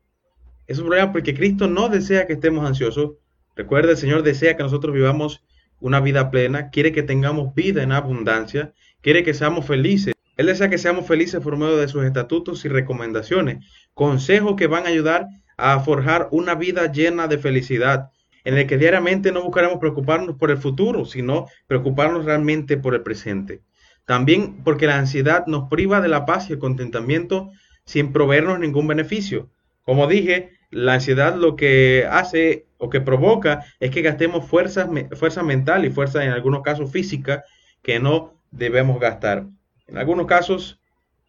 es 0.68 0.78
un 0.78 0.86
problema 0.86 1.10
porque 1.10 1.34
Cristo 1.34 1.66
no 1.66 1.88
desea 1.88 2.26
que 2.26 2.34
estemos 2.34 2.64
ansiosos. 2.64 3.12
Recuerde, 3.58 3.90
el 3.90 3.96
Señor 3.96 4.22
desea 4.22 4.56
que 4.56 4.62
nosotros 4.62 4.94
vivamos 4.94 5.42
una 5.80 5.98
vida 5.98 6.30
plena, 6.30 6.70
quiere 6.70 6.92
que 6.92 7.02
tengamos 7.02 7.56
vida 7.56 7.82
en 7.82 7.90
abundancia, 7.90 8.72
quiere 9.00 9.24
que 9.24 9.34
seamos 9.34 9.66
felices. 9.66 10.14
Él 10.36 10.46
desea 10.46 10.70
que 10.70 10.78
seamos 10.78 11.08
felices 11.08 11.40
por 11.40 11.56
medio 11.56 11.76
de 11.76 11.88
sus 11.88 12.04
estatutos 12.04 12.64
y 12.64 12.68
recomendaciones, 12.68 13.66
consejos 13.94 14.54
que 14.54 14.68
van 14.68 14.86
a 14.86 14.90
ayudar 14.90 15.26
a 15.56 15.80
forjar 15.80 16.28
una 16.30 16.54
vida 16.54 16.92
llena 16.92 17.26
de 17.26 17.38
felicidad, 17.38 18.10
en 18.44 18.56
el 18.56 18.68
que 18.68 18.78
diariamente 18.78 19.32
no 19.32 19.42
buscaremos 19.42 19.78
preocuparnos 19.80 20.36
por 20.36 20.52
el 20.52 20.58
futuro, 20.58 21.04
sino 21.04 21.46
preocuparnos 21.66 22.26
realmente 22.26 22.76
por 22.76 22.94
el 22.94 23.02
presente. 23.02 23.62
También 24.06 24.62
porque 24.62 24.86
la 24.86 24.98
ansiedad 24.98 25.46
nos 25.48 25.68
priva 25.68 26.00
de 26.00 26.06
la 26.06 26.26
paz 26.26 26.48
y 26.48 26.52
el 26.52 26.60
contentamiento 26.60 27.50
sin 27.84 28.12
proveernos 28.12 28.60
ningún 28.60 28.86
beneficio. 28.86 29.50
Como 29.82 30.06
dije, 30.06 30.52
la 30.70 30.94
ansiedad 30.94 31.34
lo 31.34 31.56
que 31.56 32.06
hace 32.08 32.67
o 32.78 32.88
que 32.88 33.00
provoca 33.00 33.64
es 33.80 33.90
que 33.90 34.02
gastemos 34.02 34.46
fuerza, 34.46 34.88
fuerza 35.12 35.42
mental 35.42 35.84
y 35.84 35.90
fuerza 35.90 36.24
en 36.24 36.30
algunos 36.30 36.62
casos 36.62 36.90
física 36.90 37.44
que 37.82 38.00
no 38.00 38.40
debemos 38.50 38.98
gastar. 39.00 39.46
En 39.86 39.98
algunos 39.98 40.26
casos, 40.26 40.80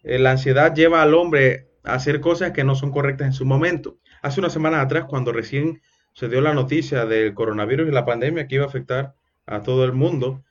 eh, 0.03 0.19
la 0.19 0.31
ansiedad 0.31 0.73
lleva 0.73 1.01
al 1.01 1.13
hombre 1.13 1.67
a 1.83 1.95
hacer 1.95 2.21
cosas 2.21 2.51
que 2.51 2.63
no 2.63 2.75
son 2.75 2.91
correctas 2.91 3.27
en 3.27 3.33
su 3.33 3.45
momento. 3.45 3.97
Hace 4.21 4.39
unas 4.39 4.53
semanas 4.53 4.85
atrás, 4.85 5.05
cuando 5.05 5.31
recién 5.31 5.81
se 6.13 6.29
dio 6.29 6.41
la 6.41 6.53
noticia 6.53 7.05
del 7.05 7.33
coronavirus 7.33 7.87
y 7.87 7.91
la 7.91 8.05
pandemia 8.05 8.47
que 8.47 8.55
iba 8.55 8.65
a 8.65 8.67
afectar 8.67 9.15
a 9.45 9.61
todo 9.61 9.85
el 9.85 9.93
mundo, 9.93 10.43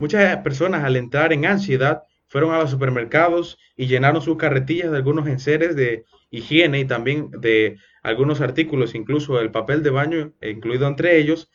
Muchas 0.00 0.36
personas 0.44 0.84
al 0.84 0.94
entrar 0.94 1.32
en 1.32 1.44
ansiedad 1.44 2.04
fueron 2.28 2.52
a 2.54 2.58
los 2.58 2.70
supermercados 2.70 3.58
y 3.76 3.86
llenaron 3.86 4.22
sus 4.22 4.36
carretillas 4.36 4.90
de 4.90 4.96
algunos 4.96 5.26
enseres 5.26 5.74
de 5.76 6.04
higiene 6.30 6.80
y 6.80 6.84
también 6.84 7.30
de 7.30 7.78
algunos 8.02 8.40
artículos, 8.40 8.94
incluso 8.94 9.40
el 9.40 9.50
papel 9.50 9.82
de 9.82 9.90
baño 9.90 10.32
incluido 10.42 10.86
entre 10.86 11.18
ellos. 11.18 11.50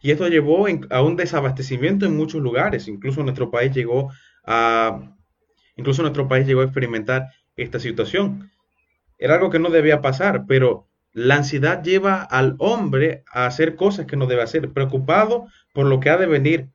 Y 0.00 0.10
esto 0.10 0.28
llevó 0.28 0.66
a 0.90 1.02
un 1.02 1.16
desabastecimiento 1.16 2.06
en 2.06 2.16
muchos 2.16 2.40
lugares. 2.40 2.88
Incluso 2.88 3.22
nuestro 3.22 3.50
país 3.50 3.72
llegó 3.74 4.10
incluso 5.76 6.02
nuestro 6.02 6.28
país 6.28 6.46
llegó 6.46 6.60
a 6.60 6.64
experimentar 6.64 7.30
esta 7.56 7.78
situación. 7.78 8.50
Era 9.18 9.34
algo 9.34 9.50
que 9.50 9.58
no 9.58 9.70
debía 9.70 10.02
pasar, 10.02 10.44
pero 10.46 10.88
la 11.12 11.36
ansiedad 11.36 11.82
lleva 11.82 12.22
al 12.22 12.56
hombre 12.58 13.24
a 13.32 13.46
hacer 13.46 13.76
cosas 13.76 14.06
que 14.06 14.16
no 14.16 14.26
debe 14.26 14.42
hacer, 14.42 14.72
preocupado 14.72 15.46
por 15.72 15.86
lo 15.86 16.00
que 16.00 16.10
ha 16.10 16.16
de 16.16 16.26
venir, 16.26 16.68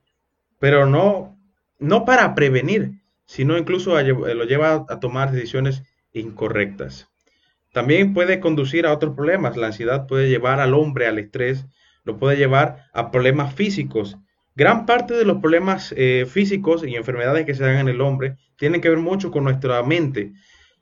pero 0.58 0.86
no, 0.86 1.38
no 1.78 2.04
para 2.04 2.34
prevenir, 2.34 2.99
sino 3.30 3.56
incluso 3.56 3.94
lo 4.02 4.44
lleva 4.44 4.86
a 4.88 4.98
tomar 4.98 5.30
decisiones 5.30 5.84
incorrectas. 6.12 7.08
También 7.72 8.12
puede 8.12 8.40
conducir 8.40 8.86
a 8.86 8.92
otros 8.92 9.14
problemas. 9.14 9.56
La 9.56 9.68
ansiedad 9.68 10.08
puede 10.08 10.28
llevar 10.28 10.58
al 10.58 10.74
hombre 10.74 11.06
al 11.06 11.20
estrés, 11.20 11.64
lo 12.02 12.18
puede 12.18 12.36
llevar 12.36 12.88
a 12.92 13.12
problemas 13.12 13.54
físicos. 13.54 14.18
Gran 14.56 14.84
parte 14.84 15.14
de 15.14 15.24
los 15.24 15.38
problemas 15.38 15.94
eh, 15.96 16.26
físicos 16.28 16.84
y 16.84 16.96
enfermedades 16.96 17.46
que 17.46 17.54
se 17.54 17.62
dan 17.62 17.76
en 17.76 17.88
el 17.88 18.00
hombre 18.00 18.36
tienen 18.56 18.80
que 18.80 18.88
ver 18.88 18.98
mucho 18.98 19.30
con 19.30 19.44
nuestra 19.44 19.80
mente. 19.84 20.32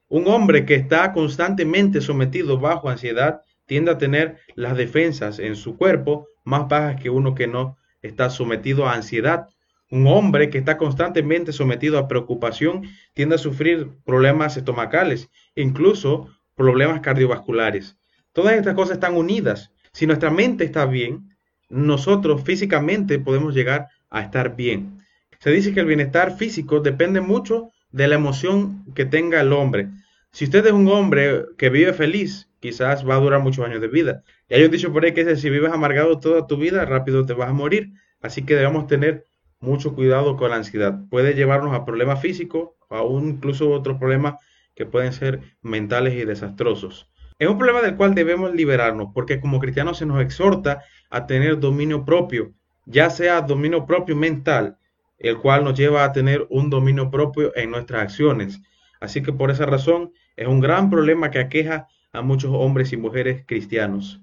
Un 0.08 0.26
hombre 0.26 0.64
que 0.64 0.74
está 0.74 1.12
constantemente 1.12 2.00
sometido 2.00 2.58
bajo 2.58 2.88
ansiedad 2.88 3.42
tiende 3.66 3.90
a 3.90 3.98
tener 3.98 4.38
las 4.54 4.74
defensas 4.74 5.38
en 5.38 5.54
su 5.54 5.76
cuerpo 5.76 6.28
más 6.44 6.66
bajas 6.66 6.98
que 6.98 7.10
uno 7.10 7.34
que 7.34 7.46
no 7.46 7.76
está 8.00 8.30
sometido 8.30 8.86
a 8.86 8.94
ansiedad. 8.94 9.48
Un 9.90 10.06
hombre 10.06 10.50
que 10.50 10.58
está 10.58 10.76
constantemente 10.76 11.52
sometido 11.52 11.98
a 11.98 12.08
preocupación 12.08 12.82
tiende 13.14 13.36
a 13.36 13.38
sufrir 13.38 13.88
problemas 14.04 14.56
estomacales, 14.56 15.30
incluso 15.54 16.28
problemas 16.54 17.00
cardiovasculares. 17.00 17.96
Todas 18.32 18.54
estas 18.54 18.74
cosas 18.74 18.94
están 18.94 19.14
unidas. 19.14 19.72
Si 19.92 20.06
nuestra 20.06 20.30
mente 20.30 20.64
está 20.64 20.84
bien, 20.84 21.30
nosotros 21.70 22.42
físicamente 22.42 23.18
podemos 23.18 23.54
llegar 23.54 23.88
a 24.10 24.20
estar 24.20 24.56
bien. 24.56 24.98
Se 25.38 25.50
dice 25.50 25.72
que 25.72 25.80
el 25.80 25.86
bienestar 25.86 26.36
físico 26.36 26.80
depende 26.80 27.20
mucho 27.20 27.70
de 27.90 28.08
la 28.08 28.16
emoción 28.16 28.84
que 28.94 29.06
tenga 29.06 29.40
el 29.40 29.52
hombre. 29.52 29.88
Si 30.32 30.44
usted 30.44 30.66
es 30.66 30.72
un 30.72 30.88
hombre 30.88 31.46
que 31.56 31.70
vive 31.70 31.92
feliz, 31.94 32.50
quizás 32.60 33.08
va 33.08 33.14
a 33.14 33.20
durar 33.20 33.40
muchos 33.40 33.64
años 33.64 33.80
de 33.80 33.88
vida. 33.88 34.22
Y 34.48 34.54
hay 34.54 34.64
un 34.64 34.70
dicho 34.70 34.92
por 34.92 35.04
ahí 35.04 35.14
que 35.14 35.36
si 35.36 35.48
vives 35.48 35.72
amargado 35.72 36.18
toda 36.18 36.46
tu 36.46 36.56
vida, 36.56 36.84
rápido 36.84 37.24
te 37.24 37.32
vas 37.32 37.48
a 37.48 37.54
morir. 37.54 37.92
Así 38.20 38.44
que 38.44 38.56
debemos 38.56 38.86
tener 38.88 39.27
mucho 39.60 39.94
cuidado 39.94 40.36
con 40.36 40.50
la 40.50 40.56
ansiedad. 40.56 41.00
Puede 41.10 41.34
llevarnos 41.34 41.74
a 41.74 41.84
problemas 41.84 42.20
físicos, 42.20 42.70
a 42.90 43.02
incluso 43.02 43.70
otros 43.70 43.98
problemas 43.98 44.36
que 44.74 44.86
pueden 44.86 45.12
ser 45.12 45.40
mentales 45.62 46.14
y 46.14 46.24
desastrosos. 46.24 47.10
Es 47.38 47.48
un 47.48 47.58
problema 47.58 47.82
del 47.82 47.96
cual 47.96 48.14
debemos 48.14 48.54
liberarnos 48.54 49.08
porque 49.14 49.40
como 49.40 49.60
cristianos 49.60 49.98
se 49.98 50.06
nos 50.06 50.20
exhorta 50.20 50.82
a 51.10 51.26
tener 51.26 51.58
dominio 51.60 52.04
propio, 52.04 52.52
ya 52.86 53.10
sea 53.10 53.42
dominio 53.42 53.86
propio 53.86 54.16
mental, 54.16 54.78
el 55.18 55.38
cual 55.38 55.64
nos 55.64 55.78
lleva 55.78 56.04
a 56.04 56.12
tener 56.12 56.46
un 56.50 56.70
dominio 56.70 57.10
propio 57.10 57.52
en 57.56 57.70
nuestras 57.70 58.02
acciones. 58.02 58.60
Así 59.00 59.22
que 59.22 59.32
por 59.32 59.50
esa 59.50 59.66
razón 59.66 60.12
es 60.36 60.46
un 60.48 60.60
gran 60.60 60.90
problema 60.90 61.30
que 61.30 61.38
aqueja 61.38 61.88
a 62.12 62.22
muchos 62.22 62.50
hombres 62.52 62.92
y 62.92 62.96
mujeres 62.96 63.44
cristianos. 63.46 64.20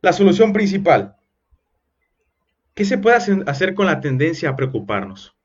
La 0.00 0.12
solución 0.12 0.52
principal. 0.52 1.16
¿Qué 2.74 2.84
se 2.84 2.98
puede 2.98 3.16
hacer 3.46 3.74
con 3.74 3.86
la 3.86 4.00
tendencia 4.00 4.48
a 4.48 4.56
preocuparnos? 4.56 5.36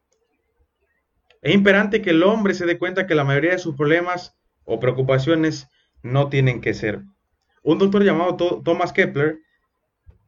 Es 1.42 1.54
imperante 1.54 2.02
que 2.02 2.10
el 2.10 2.24
hombre 2.24 2.56
se 2.56 2.66
dé 2.66 2.80
cuenta 2.80 3.06
que 3.06 3.14
la 3.14 3.24
mayoría 3.24 3.52
de 3.52 3.60
sus 3.60 3.76
problemas 3.76 4.36
o 4.66 4.80
preocupaciones 4.80 5.68
no 6.02 6.30
tienen 6.30 6.60
que 6.60 6.74
ser. 6.74 7.04
Un 7.62 7.78
doctor 7.78 8.04
llamado 8.04 8.36
Thomas 8.64 8.94
Kepler 8.94 9.40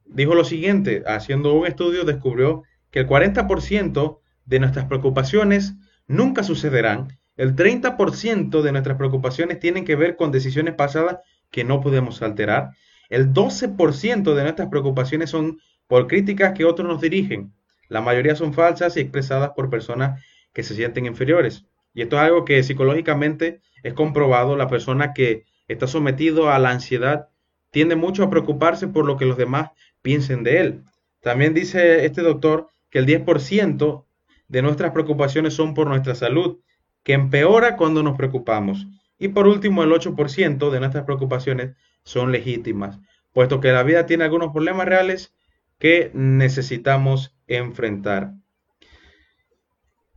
dijo 0.06 0.36
lo 0.36 0.44
siguiente, 0.44 1.04
haciendo 1.08 1.54
un 1.54 1.66
estudio 1.66 2.04
descubrió 2.04 2.64
que 2.92 3.00
el 3.00 3.08
40% 3.08 4.20
de 4.46 4.60
nuestras 4.60 4.86
preocupaciones 4.86 5.74
nunca 6.08 6.44
sucederán, 6.44 7.18
el 7.36 7.56
30% 7.56 8.62
de 8.62 8.72
nuestras 8.72 8.98
preocupaciones 8.98 9.60
tienen 9.60 9.86
que 9.86 9.96
ver 9.96 10.16
con 10.16 10.32
decisiones 10.32 10.76
pasadas 10.76 11.18
que 11.50 11.64
no 11.64 11.82
podemos 11.82 12.22
alterar, 12.22 12.72
el 13.10 13.34
12% 13.34 14.34
de 14.36 14.44
nuestras 14.44 14.70
preocupaciones 14.70 15.30
son 15.30 15.60
por 15.92 16.08
críticas 16.08 16.54
que 16.54 16.64
otros 16.64 16.88
nos 16.88 17.02
dirigen, 17.02 17.52
la 17.90 18.00
mayoría 18.00 18.34
son 18.38 18.54
falsas 18.54 18.96
y 18.96 19.02
expresadas 19.02 19.50
por 19.50 19.70
personas 19.70 20.24
que 20.54 20.64
se 20.64 20.74
sienten 20.74 21.06
inferiores. 21.06 21.66
Y 21.94 22.02
esto 22.02 22.16
es 22.16 22.22
algo 22.22 22.46
que 22.46 22.64
psicológicamente 22.64 23.60
es 23.84 23.94
comprobado. 23.94 24.56
La 24.56 24.70
persona 24.70 25.12
que 25.12 25.44
está 25.68 25.88
sometido 25.88 26.50
a 26.50 26.60
la 26.60 26.70
ansiedad 26.70 27.28
tiende 27.72 27.98
mucho 27.98 28.24
a 28.24 28.30
preocuparse 28.30 28.88
por 28.88 29.04
lo 29.04 29.18
que 29.18 29.26
los 29.26 29.36
demás 29.36 29.72
piensen 30.02 30.44
de 30.44 30.62
él. 30.62 30.84
También 31.20 31.54
dice 31.54 32.06
este 32.06 32.22
doctor 32.22 32.70
que 32.90 33.00
el 33.00 33.06
10% 33.06 34.06
de 34.48 34.62
nuestras 34.62 34.92
preocupaciones 34.92 35.56
son 35.56 35.74
por 35.74 35.88
nuestra 35.88 36.16
salud, 36.16 36.60
que 37.04 37.12
empeora 37.12 37.76
cuando 37.76 38.02
nos 38.02 38.16
preocupamos. 38.16 38.88
Y 39.20 39.28
por 39.28 39.46
último, 39.46 39.84
el 39.84 39.92
8% 39.92 40.70
de 40.70 40.80
nuestras 40.80 41.04
preocupaciones 41.04 41.76
son 42.06 42.32
legítimas, 42.32 42.98
puesto 43.34 43.60
que 43.60 43.74
la 43.74 43.84
vida 43.84 44.06
tiene 44.06 44.24
algunos 44.24 44.54
problemas 44.54 44.88
reales 44.88 45.34
que 45.82 46.12
necesitamos 46.14 47.36
enfrentar. 47.48 48.36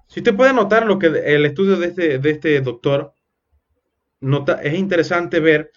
Si 0.09 0.21
usted 0.21 0.37
puede 0.37 0.53
notar 0.53 0.85
lo 0.85 0.99
que 0.99 1.07
el 1.07 1.47
estudio 1.47 1.77
de 1.79 1.87
este, 1.87 2.19
de 2.19 2.31
este 2.31 2.61
doctor 2.61 3.15
nota, 4.21 4.61
es 4.63 4.75
interesante 4.75 5.41
ver 5.41 5.73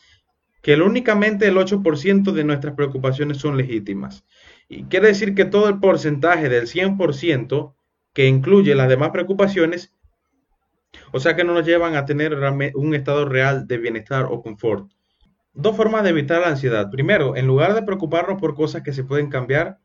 que 0.62 0.75
únicamente 0.75 1.48
el 1.48 1.56
8% 1.56 2.34
de 2.34 2.44
nuestras 2.44 2.75
preocupaciones 2.75 3.38
son 3.38 3.56
legítimas. 3.56 4.25
Y 4.67 4.84
quiere 4.84 5.08
decir 5.08 5.34
que 5.34 5.46
todo 5.46 5.70
el 5.70 5.79
porcentaje 5.79 6.50
del 6.50 6.67
100% 6.67 7.74
que 8.12 8.27
incluye 8.27 8.75
las 8.75 8.89
demás 8.89 9.12
preocupaciones, 9.12 9.94
o 11.13 11.22
sea 11.22 11.38
que 11.38 11.46
no 11.46 11.53
nos 11.53 11.65
llevan 11.65 11.96
a 11.96 12.03
tener 12.03 12.38
un 12.75 12.94
estado 12.94 13.24
real 13.24 13.67
de 13.67 13.77
bienestar 13.77 14.25
o 14.29 14.41
confort. 14.41 14.91
Dos 15.59 15.75
formas 15.75 16.03
de 16.03 16.11
evitar 16.11 16.39
la 16.39 16.49
ansiedad. 16.49 16.91
Primero, 16.91 17.35
en 17.35 17.47
lugar 17.47 17.73
de 17.73 17.81
preocuparnos 17.81 18.39
por 18.39 18.53
cosas 18.53 18.83
que 18.83 18.93
se 18.93 19.03
pueden 19.03 19.27
cambiar, 19.27 19.79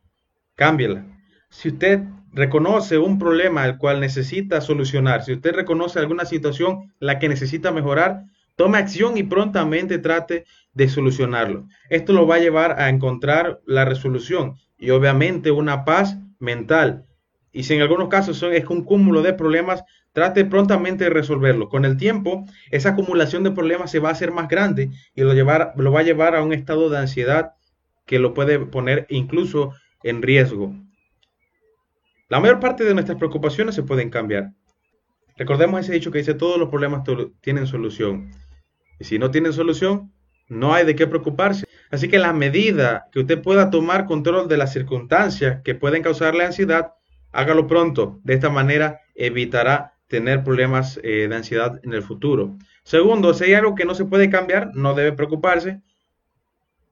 cámbiela. 0.55 1.07
Si 1.49 1.71
usted 1.71 2.03
reconoce 2.31 2.99
un 2.99 3.19
problema 3.19 3.65
el 3.65 3.79
cual 3.79 3.99
necesita 3.99 4.61
solucionar, 4.61 5.25
si 5.25 5.33
usted 5.33 5.55
reconoce 5.55 5.99
alguna 5.99 6.27
situación 6.27 6.93
la 6.99 7.19
que 7.19 7.31
necesita 7.31 7.73
mejorar, 7.73 8.25
tome 8.55 8.77
acción 8.77 9.17
y 9.17 9.23
prontamente 9.23 9.97
trate 9.97 10.45
de 10.75 10.91
solucionarlo. 10.91 11.67
Esto 11.89 12.13
lo 12.13 12.27
va 12.27 12.35
a 12.35 12.41
llevar 12.41 12.79
a 12.79 12.91
encontrar 12.91 13.63
la 13.65 13.87
resolución 13.87 14.57
y 14.77 14.91
obviamente 14.91 15.53
una 15.53 15.87
paz 15.87 16.19
mental. 16.39 17.07
Y 17.53 17.65
si 17.65 17.75
en 17.75 17.83
algunos 17.83 18.09
casos 18.09 18.39
son, 18.39 18.55
es 18.55 18.67
un 18.69 18.83
cúmulo 18.83 19.23
de 19.23 19.35
problemas, 19.35 19.85
trate 20.13 20.45
prontamente 20.45 21.05
de 21.05 21.11
resolverlo. 21.11 21.69
Con 21.69 21.85
el 21.85 21.97
tiempo, 21.97 22.47
esa 22.71 22.91
acumulación 22.91 23.45
de 23.45 23.51
problemas 23.51 23.91
se 23.91 23.99
va 23.99 24.09
a 24.09 24.13
hacer 24.13 24.33
más 24.33 24.49
grande 24.49 24.91
y 25.15 25.23
lo, 25.23 25.35
llevar, 25.35 25.73
lo 25.77 25.93
va 25.93 26.01
a 26.01 26.05
llevar 26.05 26.35
a 26.35 26.43
un 26.43 26.53
estado 26.53 26.89
de 26.89 26.99
ansiedad 26.99 27.53
que 28.07 28.19
lo 28.19 28.35
puede 28.35 28.59
poner 28.59 29.07
incluso 29.11 29.73
en 30.03 30.23
riesgo. 30.23 30.75
La 32.29 32.41
mayor 32.41 32.61
parte 32.61 32.85
de 32.85 32.95
nuestras 32.95 33.19
preocupaciones 33.19 33.75
se 33.75 33.83
pueden 33.83 34.09
cambiar. 34.09 34.53
Recordemos 35.37 35.81
ese 35.81 35.93
dicho 35.93 36.11
que 36.11 36.19
dice 36.19 36.35
todos 36.35 36.59
los 36.59 36.69
problemas 36.69 37.03
tienen 37.41 37.67
solución. 37.67 38.31
Y 38.99 39.05
si 39.05 39.19
no 39.19 39.31
tienen 39.31 39.53
solución, 39.53 40.13
no 40.49 40.75
hay 40.75 40.85
de 40.85 40.95
qué 40.95 41.07
preocuparse. 41.07 41.67
Así 41.91 42.09
que 42.09 42.19
la 42.19 42.33
medida 42.33 43.09
que 43.13 43.21
usted 43.21 43.43
pueda 43.43 43.71
tomar 43.71 44.07
control 44.07 44.49
de 44.49 44.57
las 44.57 44.73
circunstancias 44.73 45.61
que 45.63 45.75
pueden 45.75 46.03
causarle 46.03 46.45
ansiedad, 46.45 46.93
hágalo 47.33 47.67
pronto. 47.67 48.21
De 48.23 48.35
esta 48.35 48.51
manera 48.51 49.01
evitará 49.15 49.95
tener 50.07 50.45
problemas 50.45 51.01
eh, 51.03 51.27
de 51.29 51.35
ansiedad 51.35 51.81
en 51.83 51.95
el 51.95 52.03
futuro. 52.03 52.57
Segundo, 52.85 53.35
si 53.35 53.45
hay 53.45 53.55
algo 53.55 53.75
que 53.75 53.85
no 53.85 53.95
se 53.95 54.05
puede 54.05 54.31
cambiar, 54.31 54.71
no 54.75 54.95
debe 54.95 55.13
preocuparse. 55.13 55.81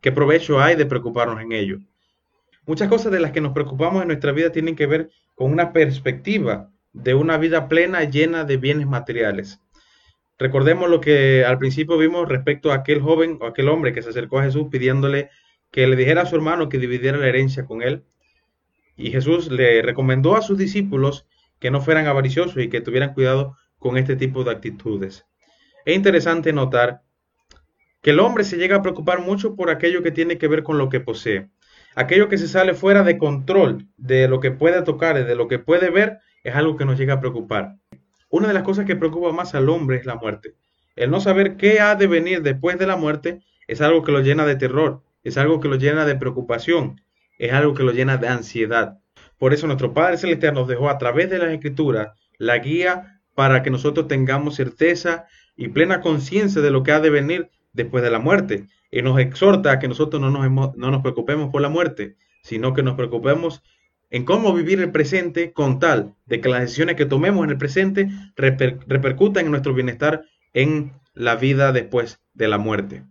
¿Qué 0.00 0.12
provecho 0.12 0.60
hay 0.60 0.76
de 0.76 0.86
preocuparnos 0.86 1.40
en 1.40 1.52
ello? 1.52 1.78
Muchas 2.66 2.88
cosas 2.88 3.12
de 3.12 3.20
las 3.20 3.32
que 3.32 3.40
nos 3.40 3.52
preocupamos 3.52 4.02
en 4.02 4.08
nuestra 4.08 4.32
vida 4.32 4.50
tienen 4.50 4.76
que 4.76 4.86
ver 4.86 5.10
con 5.34 5.52
una 5.52 5.72
perspectiva 5.72 6.70
de 6.92 7.14
una 7.14 7.36
vida 7.38 7.68
plena 7.68 8.04
llena 8.04 8.44
de 8.44 8.56
bienes 8.56 8.86
materiales. 8.86 9.60
Recordemos 10.38 10.88
lo 10.88 11.00
que 11.00 11.44
al 11.44 11.58
principio 11.58 11.98
vimos 11.98 12.28
respecto 12.28 12.72
a 12.72 12.76
aquel 12.76 13.02
joven 13.02 13.38
o 13.40 13.46
aquel 13.46 13.68
hombre 13.68 13.92
que 13.92 14.00
se 14.00 14.08
acercó 14.08 14.38
a 14.38 14.44
Jesús 14.44 14.68
pidiéndole 14.70 15.28
que 15.70 15.86
le 15.86 15.96
dijera 15.96 16.22
a 16.22 16.26
su 16.26 16.36
hermano 16.36 16.68
que 16.68 16.78
dividiera 16.78 17.18
la 17.18 17.28
herencia 17.28 17.66
con 17.66 17.82
él. 17.82 18.04
Y 18.96 19.10
Jesús 19.10 19.50
le 19.50 19.82
recomendó 19.82 20.36
a 20.36 20.42
sus 20.42 20.58
discípulos 20.58 21.26
que 21.58 21.70
no 21.70 21.80
fueran 21.80 22.06
avariciosos 22.06 22.62
y 22.62 22.68
que 22.68 22.80
tuvieran 22.80 23.14
cuidado 23.14 23.56
con 23.78 23.96
este 23.96 24.16
tipo 24.16 24.44
de 24.44 24.50
actitudes. 24.50 25.26
Es 25.84 25.96
interesante 25.96 26.52
notar 26.52 27.02
que 28.02 28.10
el 28.10 28.20
hombre 28.20 28.44
se 28.44 28.56
llega 28.56 28.76
a 28.76 28.82
preocupar 28.82 29.20
mucho 29.20 29.54
por 29.54 29.70
aquello 29.70 30.02
que 30.02 30.10
tiene 30.10 30.38
que 30.38 30.48
ver 30.48 30.62
con 30.62 30.78
lo 30.78 30.88
que 30.88 31.00
posee. 31.00 31.48
Aquello 31.94 32.28
que 32.28 32.38
se 32.38 32.48
sale 32.48 32.74
fuera 32.74 33.02
de 33.02 33.18
control 33.18 33.86
de 33.96 34.28
lo 34.28 34.40
que 34.40 34.50
puede 34.50 34.82
tocar, 34.82 35.24
de 35.24 35.34
lo 35.34 35.48
que 35.48 35.58
puede 35.58 35.90
ver, 35.90 36.18
es 36.44 36.54
algo 36.54 36.76
que 36.76 36.84
nos 36.84 36.98
llega 36.98 37.14
a 37.14 37.20
preocupar. 37.20 37.76
Una 38.28 38.48
de 38.48 38.54
las 38.54 38.62
cosas 38.62 38.86
que 38.86 38.96
preocupa 38.96 39.32
más 39.32 39.54
al 39.54 39.68
hombre 39.68 39.96
es 39.96 40.06
la 40.06 40.14
muerte. 40.14 40.54
El 40.96 41.10
no 41.10 41.20
saber 41.20 41.56
qué 41.56 41.80
ha 41.80 41.94
de 41.94 42.06
venir 42.06 42.42
después 42.42 42.78
de 42.78 42.86
la 42.86 42.96
muerte 42.96 43.40
es 43.66 43.80
algo 43.80 44.02
que 44.02 44.12
lo 44.12 44.20
llena 44.20 44.46
de 44.46 44.56
terror, 44.56 45.02
es 45.24 45.36
algo 45.36 45.60
que 45.60 45.68
lo 45.68 45.76
llena 45.76 46.04
de 46.06 46.14
preocupación, 46.14 47.00
es 47.40 47.52
algo 47.52 47.74
que 47.74 47.82
lo 47.82 47.92
llena 47.92 48.18
de 48.18 48.28
ansiedad. 48.28 48.98
Por 49.38 49.54
eso 49.54 49.66
nuestro 49.66 49.94
Padre 49.94 50.18
Celestial 50.18 50.54
nos 50.54 50.68
dejó 50.68 50.90
a 50.90 50.98
través 50.98 51.30
de 51.30 51.38
las 51.38 51.50
Escrituras 51.50 52.08
la 52.36 52.58
guía 52.58 53.22
para 53.34 53.62
que 53.62 53.70
nosotros 53.70 54.08
tengamos 54.08 54.56
certeza 54.56 55.24
y 55.56 55.68
plena 55.68 56.02
conciencia 56.02 56.60
de 56.60 56.70
lo 56.70 56.82
que 56.82 56.92
ha 56.92 57.00
de 57.00 57.08
venir 57.08 57.50
después 57.72 58.04
de 58.04 58.10
la 58.10 58.18
muerte. 58.18 58.66
Y 58.90 59.00
nos 59.00 59.18
exhorta 59.18 59.72
a 59.72 59.78
que 59.78 59.88
nosotros 59.88 60.20
no 60.20 60.30
nos, 60.30 60.76
no 60.76 60.90
nos 60.90 61.00
preocupemos 61.00 61.50
por 61.50 61.62
la 61.62 61.70
muerte, 61.70 62.16
sino 62.42 62.74
que 62.74 62.82
nos 62.82 62.94
preocupemos 62.94 63.62
en 64.10 64.24
cómo 64.24 64.52
vivir 64.52 64.80
el 64.80 64.92
presente 64.92 65.52
con 65.52 65.78
tal 65.78 66.14
de 66.26 66.42
que 66.42 66.50
las 66.50 66.60
decisiones 66.60 66.96
que 66.96 67.06
tomemos 67.06 67.44
en 67.44 67.50
el 67.50 67.58
presente 67.58 68.08
repercutan 68.36 69.46
en 69.46 69.50
nuestro 69.50 69.72
bienestar 69.72 70.24
en 70.52 70.92
la 71.14 71.36
vida 71.36 71.72
después 71.72 72.20
de 72.34 72.48
la 72.48 72.58
muerte. 72.58 73.04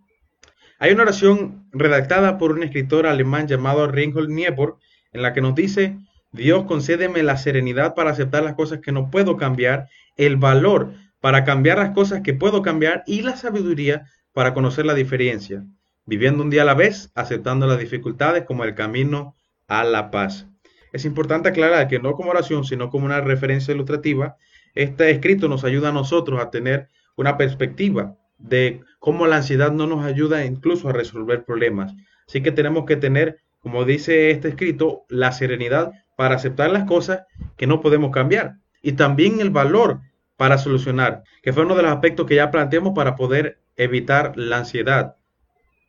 Hay 0.82 0.94
una 0.94 1.04
oración 1.04 1.68
redactada 1.74 2.38
por 2.38 2.54
un 2.54 2.64
escritor 2.64 3.06
alemán 3.06 3.48
llamado 3.48 3.86
Reinhold 3.88 4.30
Niebuhr 4.30 4.78
en 5.12 5.22
la 5.22 5.34
que 5.34 5.42
nos 5.42 5.54
dice, 5.54 5.98
Dios 6.32 6.64
concédeme 6.64 7.22
la 7.22 7.36
serenidad 7.36 7.96
para 7.96 8.12
aceptar 8.12 8.44
las 8.44 8.54
cosas 8.54 8.80
que 8.80 8.94
no 8.94 9.12
puedo 9.12 9.36
cambiar, 9.36 9.90
el 10.16 10.38
valor 10.38 10.94
para 11.20 11.44
cambiar 11.44 11.80
las 11.80 11.92
cosas 11.92 12.22
que 12.22 12.34
puedo 12.34 12.62
cambiar 12.62 13.04
y 13.06 13.24
la 13.24 13.36
sabiduría 13.36 14.08
para 14.32 14.54
conocer 14.54 14.86
la 14.86 14.94
diferencia, 14.94 15.66
viviendo 16.06 16.44
un 16.44 16.50
día 16.50 16.62
a 16.62 16.66
la 16.66 16.76
vez, 16.76 17.12
aceptando 17.14 17.68
las 17.68 17.80
dificultades 17.80 18.46
como 18.46 18.64
el 18.64 18.74
camino 18.74 19.36
a 19.68 19.84
la 19.84 20.12
paz. 20.12 20.48
Es 20.94 21.04
importante 21.04 21.50
aclarar 21.50 21.90
que 21.90 22.00
no 22.00 22.14
como 22.14 22.30
oración, 22.30 22.64
sino 22.64 22.90
como 22.90 23.06
una 23.06 23.20
referencia 23.20 23.74
ilustrativa, 23.74 24.38
este 24.76 25.12
escrito 25.12 25.50
nos 25.50 25.66
ayuda 25.66 25.90
a 25.90 25.94
nosotros 25.94 26.40
a 26.42 26.50
tener 26.52 26.88
una 27.18 27.36
perspectiva 27.36 28.16
de 28.40 28.82
cómo 29.00 29.28
la 29.28 29.38
ansiedad 29.38 29.72
no 29.72 29.86
nos 29.86 30.04
ayuda 30.04 30.46
incluso 30.46 30.90
a 30.90 30.94
resolver 30.94 31.44
problemas. 31.46 31.94
Así 32.28 32.42
que 32.42 32.52
tenemos 32.52 32.86
que 32.86 32.96
tener, 32.96 33.40
como 33.60 33.86
dice 33.86 34.32
este 34.32 34.50
escrito, 34.50 35.04
la 35.10 35.32
serenidad 35.32 35.92
para 36.16 36.36
aceptar 36.36 36.72
las 36.72 36.86
cosas 36.86 37.22
que 37.58 37.68
no 37.68 37.82
podemos 37.82 38.12
cambiar 38.12 38.56
y 38.82 38.94
también 38.94 39.40
el 39.40 39.50
valor 39.50 40.00
para 40.38 40.58
solucionar, 40.58 41.24
que 41.44 41.54
fue 41.54 41.66
uno 41.66 41.76
de 41.76 41.84
los 41.84 41.92
aspectos 41.92 42.26
que 42.26 42.36
ya 42.36 42.50
planteamos 42.50 42.94
para 42.96 43.16
poder 43.16 43.60
evitar 43.76 44.38
la 44.38 44.58
ansiedad. 44.58 45.16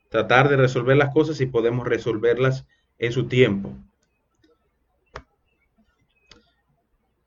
Tratar 0.08 0.48
de 0.48 0.56
resolver 0.56 0.96
las 0.96 1.12
cosas 1.12 1.40
y 1.40 1.46
podemos 1.46 1.86
resolverlas 1.86 2.66
en 2.98 3.12
su 3.12 3.28
tiempo. 3.28 3.72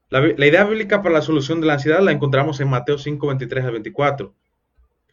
La, 0.09 0.45
idea 0.45 0.63
bíblica 0.63 1.01
para 1.01 1.15
la 1.15 1.21
solución 1.21 1.59
de 1.59 1.65
la 1.65 1.73
ansiedad 1.73 2.01
la 2.01 2.11
encontramos 2.11 2.59
en 2.59 2.69
Mateo 2.69 2.99
5, 2.99 3.25
23 3.25 3.65
al 3.65 3.71
24. 3.71 4.33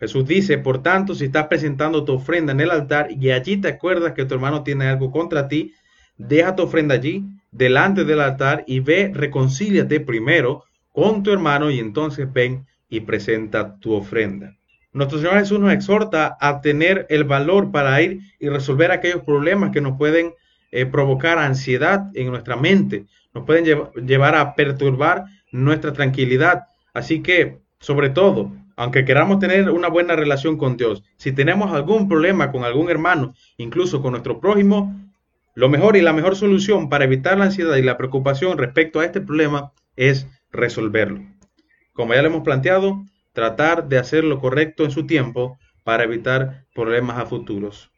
Jesús 0.00 0.26
dice, 0.26 0.56
por 0.56 0.82
tanto, 0.82 1.14
si 1.14 1.26
estás 1.26 1.46
presentando 1.46 2.04
tu 2.04 2.14
ofrenda 2.14 2.52
en 2.52 2.60
el 2.60 2.70
altar 2.70 3.08
y 3.12 3.30
allí 3.30 3.58
te 3.58 3.68
acuerdas 3.68 4.14
que 4.14 4.24
tu 4.24 4.34
hermano 4.34 4.62
tiene 4.62 4.86
algo 4.86 5.10
contra 5.10 5.46
ti, 5.46 5.74
deja 6.16 6.56
tu 6.56 6.62
ofrenda 6.62 6.94
allí, 6.94 7.24
delante 7.52 8.04
del 8.04 8.20
altar, 8.20 8.64
y 8.66 8.80
ve, 8.80 9.12
reconcíliate 9.14 10.00
primero 10.00 10.64
con 10.92 11.22
tu 11.22 11.30
hermano 11.30 11.70
y 11.70 11.78
entonces 11.78 12.32
ven 12.32 12.66
y 12.88 13.00
presenta 13.00 13.78
tu 13.78 13.92
ofrenda. 13.92 14.56
Nuestro 14.92 15.18
Señor 15.18 15.34
Jesús 15.34 15.60
nos 15.60 15.72
exhorta 15.72 16.36
a 16.40 16.62
tener 16.62 17.06
el 17.10 17.24
valor 17.24 17.70
para 17.70 18.00
ir 18.02 18.20
y 18.40 18.48
resolver 18.48 18.90
aquellos 18.90 19.22
problemas 19.22 19.70
que 19.70 19.80
nos 19.80 19.98
pueden 19.98 20.32
eh, 20.72 20.86
provocar 20.86 21.38
ansiedad 21.38 22.10
en 22.14 22.30
nuestra 22.30 22.56
mente, 22.56 23.04
nos 23.34 23.44
pueden 23.44 23.64
llevar 24.06 24.34
a 24.34 24.54
perturbar 24.54 25.24
nuestra 25.52 25.92
tranquilidad. 25.92 26.64
Así 26.92 27.22
que, 27.22 27.58
sobre 27.78 28.10
todo, 28.10 28.52
aunque 28.80 29.04
queramos 29.04 29.40
tener 29.40 29.68
una 29.68 29.88
buena 29.88 30.16
relación 30.16 30.56
con 30.56 30.78
Dios, 30.78 31.02
si 31.18 31.32
tenemos 31.32 31.70
algún 31.70 32.08
problema 32.08 32.50
con 32.50 32.64
algún 32.64 32.88
hermano, 32.88 33.34
incluso 33.58 34.00
con 34.00 34.12
nuestro 34.12 34.40
prójimo, 34.40 34.98
lo 35.54 35.68
mejor 35.68 35.98
y 35.98 36.00
la 36.00 36.14
mejor 36.14 36.34
solución 36.34 36.88
para 36.88 37.04
evitar 37.04 37.36
la 37.36 37.44
ansiedad 37.44 37.76
y 37.76 37.82
la 37.82 37.98
preocupación 37.98 38.56
respecto 38.56 39.00
a 39.00 39.04
este 39.04 39.20
problema 39.20 39.74
es 39.96 40.26
resolverlo. 40.50 41.20
Como 41.92 42.14
ya 42.14 42.22
lo 42.22 42.28
hemos 42.28 42.42
planteado, 42.42 43.04
tratar 43.34 43.86
de 43.86 43.98
hacer 43.98 44.24
lo 44.24 44.40
correcto 44.40 44.86
en 44.86 44.92
su 44.92 45.06
tiempo 45.06 45.58
para 45.84 46.04
evitar 46.04 46.64
problemas 46.74 47.18
a 47.18 47.26
futuros. 47.26 47.90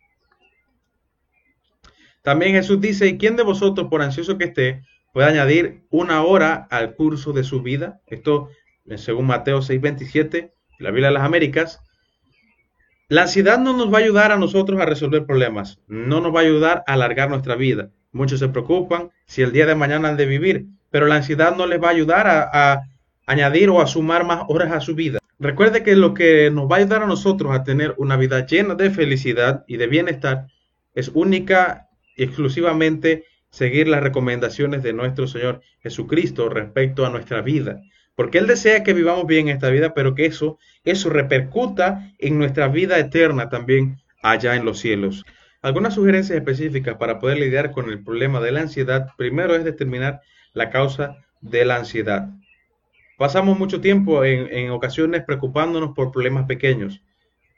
También 2.22 2.54
Jesús 2.54 2.80
dice, 2.80 3.06
¿y 3.06 3.18
quién 3.18 3.36
de 3.36 3.44
vosotros, 3.44 3.86
por 3.86 4.02
ansioso 4.02 4.36
que 4.36 4.46
esté, 4.46 4.82
puede 5.12 5.28
añadir 5.28 5.84
una 5.90 6.24
hora 6.24 6.66
al 6.70 6.96
curso 6.96 7.32
de 7.32 7.44
su 7.44 7.62
vida. 7.62 8.00
Esto, 8.08 8.48
según 8.96 9.28
Mateo 9.28 9.62
6:27, 9.62 10.50
la 10.78 10.90
Biblia 10.90 11.08
de 11.08 11.14
las 11.14 11.24
Américas. 11.24 11.80
La 13.08 13.22
ansiedad 13.22 13.58
no 13.58 13.76
nos 13.76 13.92
va 13.92 13.98
a 13.98 14.00
ayudar 14.00 14.32
a 14.32 14.38
nosotros 14.38 14.80
a 14.80 14.86
resolver 14.86 15.26
problemas, 15.26 15.78
no 15.86 16.20
nos 16.20 16.34
va 16.34 16.40
a 16.40 16.44
ayudar 16.44 16.82
a 16.86 16.94
alargar 16.94 17.28
nuestra 17.28 17.56
vida. 17.56 17.90
Muchos 18.10 18.40
se 18.40 18.48
preocupan 18.48 19.10
si 19.26 19.42
el 19.42 19.52
día 19.52 19.66
de 19.66 19.74
mañana 19.74 20.08
han 20.08 20.16
de 20.16 20.26
vivir, 20.26 20.66
pero 20.90 21.06
la 21.06 21.16
ansiedad 21.16 21.56
no 21.56 21.66
les 21.66 21.82
va 21.82 21.88
a 21.88 21.92
ayudar 21.92 22.26
a, 22.26 22.82
añadir 23.26 23.70
o 23.70 23.80
a 23.80 23.86
sumar 23.86 24.24
más 24.24 24.44
horas 24.48 24.72
a 24.72 24.80
su 24.80 24.94
vida. 24.94 25.18
Recuerde 25.38 25.82
que 25.82 25.94
lo 25.94 26.12
que 26.12 26.50
nos 26.50 26.70
va 26.70 26.76
a 26.76 26.78
ayudar 26.80 27.02
a 27.02 27.06
nosotros 27.06 27.52
a 27.54 27.64
tener 27.64 27.94
una 27.98 28.16
vida 28.16 28.46
llena 28.46 28.74
de 28.74 28.90
felicidad 28.90 29.64
y 29.66 29.76
de 29.76 29.86
bienestar 29.86 30.46
es 30.94 31.10
única 31.14 31.88
y 32.16 32.24
exclusivamente 32.24 33.24
seguir 33.50 33.88
las 33.88 34.02
recomendaciones 34.02 34.82
de 34.82 34.92
nuestro 34.92 35.26
Señor 35.26 35.60
Jesucristo 35.82 36.48
respecto 36.48 37.06
a 37.06 37.10
nuestra 37.10 37.42
vida. 37.42 37.80
Porque 38.14 38.38
Él 38.38 38.46
desea 38.46 38.82
que 38.82 38.92
vivamos 38.92 39.26
bien 39.26 39.48
esta 39.48 39.70
vida, 39.70 39.94
pero 39.94 40.14
que 40.14 40.26
eso, 40.26 40.58
eso 40.84 41.08
repercuta 41.10 42.12
en 42.18 42.38
nuestra 42.38 42.68
vida 42.68 42.98
eterna 42.98 43.48
también 43.48 44.00
allá 44.22 44.54
en 44.54 44.64
los 44.64 44.78
cielos. 44.78 45.24
Algunas 45.62 45.94
sugerencias 45.94 46.36
específicas 46.36 46.96
para 46.96 47.18
poder 47.18 47.38
lidiar 47.38 47.70
con 47.70 47.88
el 47.88 48.02
problema 48.02 48.40
de 48.40 48.52
la 48.52 48.60
ansiedad. 48.60 49.08
Primero 49.16 49.54
es 49.54 49.64
determinar 49.64 50.20
la 50.52 50.70
causa 50.70 51.16
de 51.40 51.64
la 51.64 51.76
ansiedad. 51.76 52.28
Pasamos 53.16 53.58
mucho 53.58 53.80
tiempo 53.80 54.24
en, 54.24 54.52
en 54.52 54.70
ocasiones 54.70 55.22
preocupándonos 55.24 55.94
por 55.94 56.10
problemas 56.10 56.46
pequeños, 56.46 57.00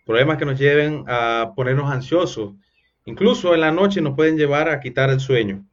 problemas 0.04 0.36
que 0.36 0.44
nos 0.44 0.58
lleven 0.58 1.04
a 1.08 1.52
ponernos 1.56 1.90
ansiosos. 1.90 2.54
Incluso 3.06 3.54
en 3.54 3.60
la 3.60 3.70
noche 3.70 4.00
nos 4.00 4.14
pueden 4.14 4.36
llevar 4.36 4.68
a 4.68 4.80
quitar 4.80 5.10
el 5.10 5.20
sueño 5.20 5.64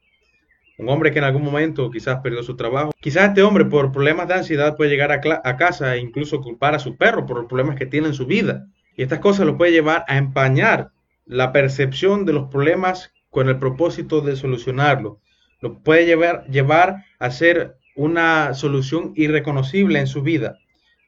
un 0.82 0.90
hombre 0.90 1.12
que 1.12 1.20
en 1.20 1.26
algún 1.26 1.44
momento 1.44 1.92
quizás 1.92 2.22
perdió 2.22 2.42
su 2.42 2.56
trabajo. 2.56 2.92
Quizás 3.00 3.30
este 3.30 3.44
hombre 3.44 3.66
por 3.66 3.92
problemas 3.92 4.28
de 4.28 4.34
ansiedad 4.34 4.76
puede 4.76 4.90
llegar 4.90 5.12
a, 5.12 5.58
casa 5.58 5.96
e 5.96 6.00
incluso 6.00 6.42
culpar 6.42 6.74
a 6.74 6.80
su 6.80 6.98
perro 6.98 7.28
por 7.28 7.38
los 7.38 7.46
problemas 7.46 7.76
que 7.76 7.86
tiene 7.86 8.08
en 8.08 8.16
su 8.16 8.26
vida. 8.26 8.66
Y 8.98 9.04
estas 9.04 9.20
cosas 9.20 9.46
lo 9.46 9.58
puede 9.58 9.72
llevar 9.72 10.04
a 10.08 10.18
empañar 10.18 10.90
la 11.28 11.52
percepción 11.52 12.26
de 12.26 12.34
los 12.34 12.50
problemas 12.50 13.14
con 13.30 13.48
el 13.48 13.60
propósito 13.60 14.22
de 14.22 14.36
solucionarlo. 14.36 15.20
Lo 15.60 15.78
puede 15.84 16.08
llevar, 16.08 16.48
llevar 16.48 17.06
a 17.20 17.30
ser 17.30 17.76
una 17.96 18.56
solución 18.56 19.14
irreconocible 19.16 20.00
en 20.00 20.08
su 20.08 20.24
vida. 20.24 20.58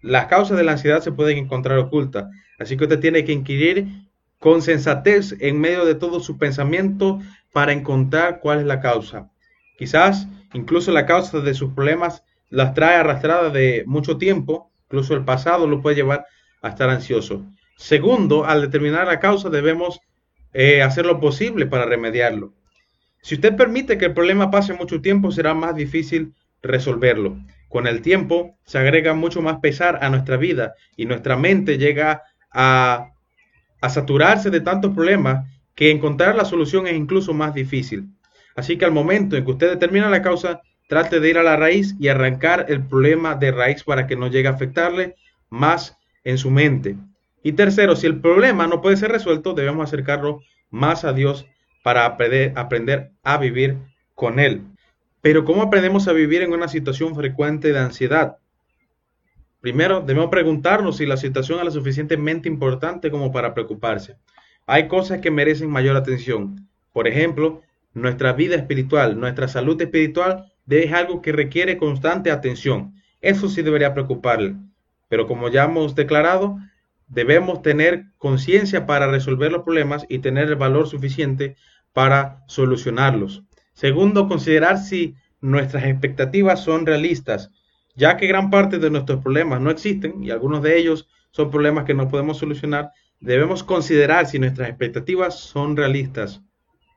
Las 0.04 0.28
causas 0.28 0.56
de 0.56 0.66
la 0.66 0.74
ansiedad 0.74 1.02
se 1.02 1.12
pueden 1.12 1.40
encontrar 1.40 1.80
ocultas, 1.80 2.28
así 2.60 2.78
que 2.78 2.84
usted 2.84 3.00
tiene 3.00 3.26
que 3.26 3.32
inquirir 3.32 3.88
con 4.38 4.62
sensatez 4.62 5.36
en 5.40 5.60
medio 5.60 5.84
de 5.84 5.96
todo 5.96 6.20
su 6.20 6.38
pensamiento 6.38 7.20
para 7.52 7.74
encontrar 7.74 8.40
cuál 8.40 8.60
es 8.60 8.66
la 8.66 8.80
causa. 8.80 9.33
Quizás 9.78 10.28
incluso 10.54 10.92
la 10.92 11.06
causa 11.06 11.40
de 11.40 11.54
sus 11.54 11.74
problemas 11.74 12.24
las 12.50 12.74
trae 12.74 12.98
arrastradas 12.98 13.54
de 13.54 13.84
mucho 13.88 14.18
tiempo, 14.18 14.72
incluso 14.86 15.16
el 15.16 15.26
pasado 15.26 15.68
lo 15.68 15.82
puede 15.82 15.96
llevar 15.96 16.26
a 16.62 16.70
estar 16.70 16.90
ansioso. 16.90 17.46
Segundo, 17.78 18.46
al 18.46 18.62
determinar 18.62 19.08
la 19.08 19.20
causa 19.20 19.50
debemos 19.50 20.00
eh, 20.54 20.84
hacer 20.84 21.06
lo 21.06 21.20
posible 21.20 21.66
para 21.66 21.86
remediarlo. 21.86 22.54
Si 23.22 23.36
usted 23.36 23.56
permite 23.56 23.98
que 23.98 24.06
el 24.06 24.14
problema 24.14 24.52
pase 24.52 24.74
mucho 24.74 25.02
tiempo, 25.02 25.32
será 25.32 25.54
más 25.54 25.76
difícil 25.76 26.34
resolverlo. 26.62 27.38
Con 27.70 27.88
el 27.88 28.02
tiempo 28.02 28.58
se 28.66 28.78
agrega 28.78 29.14
mucho 29.14 29.42
más 29.42 29.60
pesar 29.60 30.00
a 30.04 30.10
nuestra 30.10 30.38
vida 30.38 30.76
y 30.96 31.06
nuestra 31.06 31.38
mente 31.38 31.78
llega 31.78 32.22
a, 32.52 33.14
a 33.82 33.90
saturarse 33.90 34.52
de 34.52 34.62
tantos 34.62 34.94
problemas 34.94 35.50
que 35.74 35.90
encontrar 35.90 36.36
la 36.36 36.46
solución 36.46 36.86
es 36.86 36.94
incluso 36.94 37.34
más 37.34 37.54
difícil. 37.56 38.10
Así 38.56 38.78
que 38.78 38.86
al 38.86 38.92
momento 38.92 39.36
en 39.36 39.46
que 39.46 39.52
usted 39.52 39.70
determina 39.70 40.10
la 40.10 40.22
causa, 40.22 40.62
trate 40.88 41.20
de 41.20 41.30
ir 41.30 41.38
a 41.38 41.44
la 41.44 41.56
raíz 41.56 41.96
y 42.00 42.08
arrancar 42.08 42.66
el 42.70 42.86
problema 42.86 43.36
de 43.36 43.52
raíz 43.52 43.84
para 43.84 44.08
que 44.08 44.16
no 44.16 44.28
llegue 44.28 44.48
a 44.48 44.52
afectarle 44.52 45.16
más 45.50 45.98
en 46.24 46.38
su 46.38 46.52
mente. 46.52 46.98
Y 47.44 47.54
tercero, 47.54 47.96
si 47.96 48.08
el 48.08 48.22
problema 48.22 48.68
no 48.68 48.82
puede 48.82 48.98
ser 48.98 49.12
resuelto, 49.12 49.54
debemos 49.54 49.88
acercarlo 49.88 50.42
más 50.70 51.04
a 51.04 51.14
Dios 51.14 51.46
para 51.84 52.06
aprender, 52.06 52.54
aprender 52.56 53.12
a 53.24 53.38
vivir 53.38 53.78
con 54.16 54.40
Él. 54.40 54.62
Pero 55.22 55.46
¿cómo 55.46 55.64
aprendemos 55.64 56.08
a 56.08 56.14
vivir 56.14 56.42
en 56.42 56.54
una 56.54 56.68
situación 56.68 57.16
frecuente 57.16 57.72
de 57.72 57.80
ansiedad? 57.80 58.38
Primero, 59.62 60.02
debemos 60.02 60.30
preguntarnos 60.30 60.98
si 60.98 61.06
la 61.06 61.16
situación 61.16 61.60
es 61.60 61.66
lo 61.66 61.72
suficientemente 61.72 62.50
importante 62.50 63.10
como 63.10 63.32
para 63.32 63.54
preocuparse. 63.54 64.18
Hay 64.66 64.88
cosas 64.88 65.22
que 65.22 65.32
merecen 65.32 65.70
mayor 65.70 65.96
atención. 65.96 66.68
Por 66.92 67.08
ejemplo, 67.08 67.62
nuestra 67.94 68.34
vida 68.34 68.56
espiritual, 68.56 69.20
nuestra 69.20 69.48
salud 69.48 69.82
espiritual 69.82 70.52
es 70.68 70.92
algo 70.94 71.22
que 71.22 71.32
requiere 71.32 71.78
constante 71.78 72.32
atención. 72.32 72.96
Eso 73.22 73.50
sí 73.50 73.62
debería 73.62 73.94
preocuparle. 73.94 74.56
Pero 75.10 75.28
como 75.28 75.50
ya 75.50 75.66
hemos 75.66 75.96
declarado, 75.96 76.58
debemos 77.08 77.62
tener 77.62 78.06
conciencia 78.18 78.86
para 78.86 79.08
resolver 79.08 79.52
los 79.52 79.64
problemas 79.64 80.06
y 80.10 80.20
tener 80.20 80.50
el 80.50 80.56
valor 80.56 80.88
suficiente 80.88 81.56
para 81.92 82.44
solucionarlos. 82.48 83.44
Segundo, 83.74 84.28
considerar 84.28 84.78
si 84.78 85.16
nuestras 85.42 85.84
expectativas 85.84 86.64
son 86.64 86.86
realistas, 86.86 87.52
ya 87.96 88.18
que 88.18 88.28
gran 88.28 88.50
parte 88.50 88.80
de 88.80 88.90
nuestros 88.90 89.22
problemas 89.22 89.62
no 89.62 89.70
existen 89.70 90.24
y 90.24 90.32
algunos 90.32 90.64
de 90.64 90.78
ellos 90.78 91.08
son 91.32 91.52
problemas 91.52 91.86
que 91.86 91.94
no 91.94 92.08
podemos 92.08 92.38
solucionar, 92.38 92.92
debemos 93.20 93.64
considerar 93.64 94.26
si 94.26 94.40
nuestras 94.40 94.70
expectativas 94.70 95.40
son 95.40 95.78
realistas. 95.78 96.42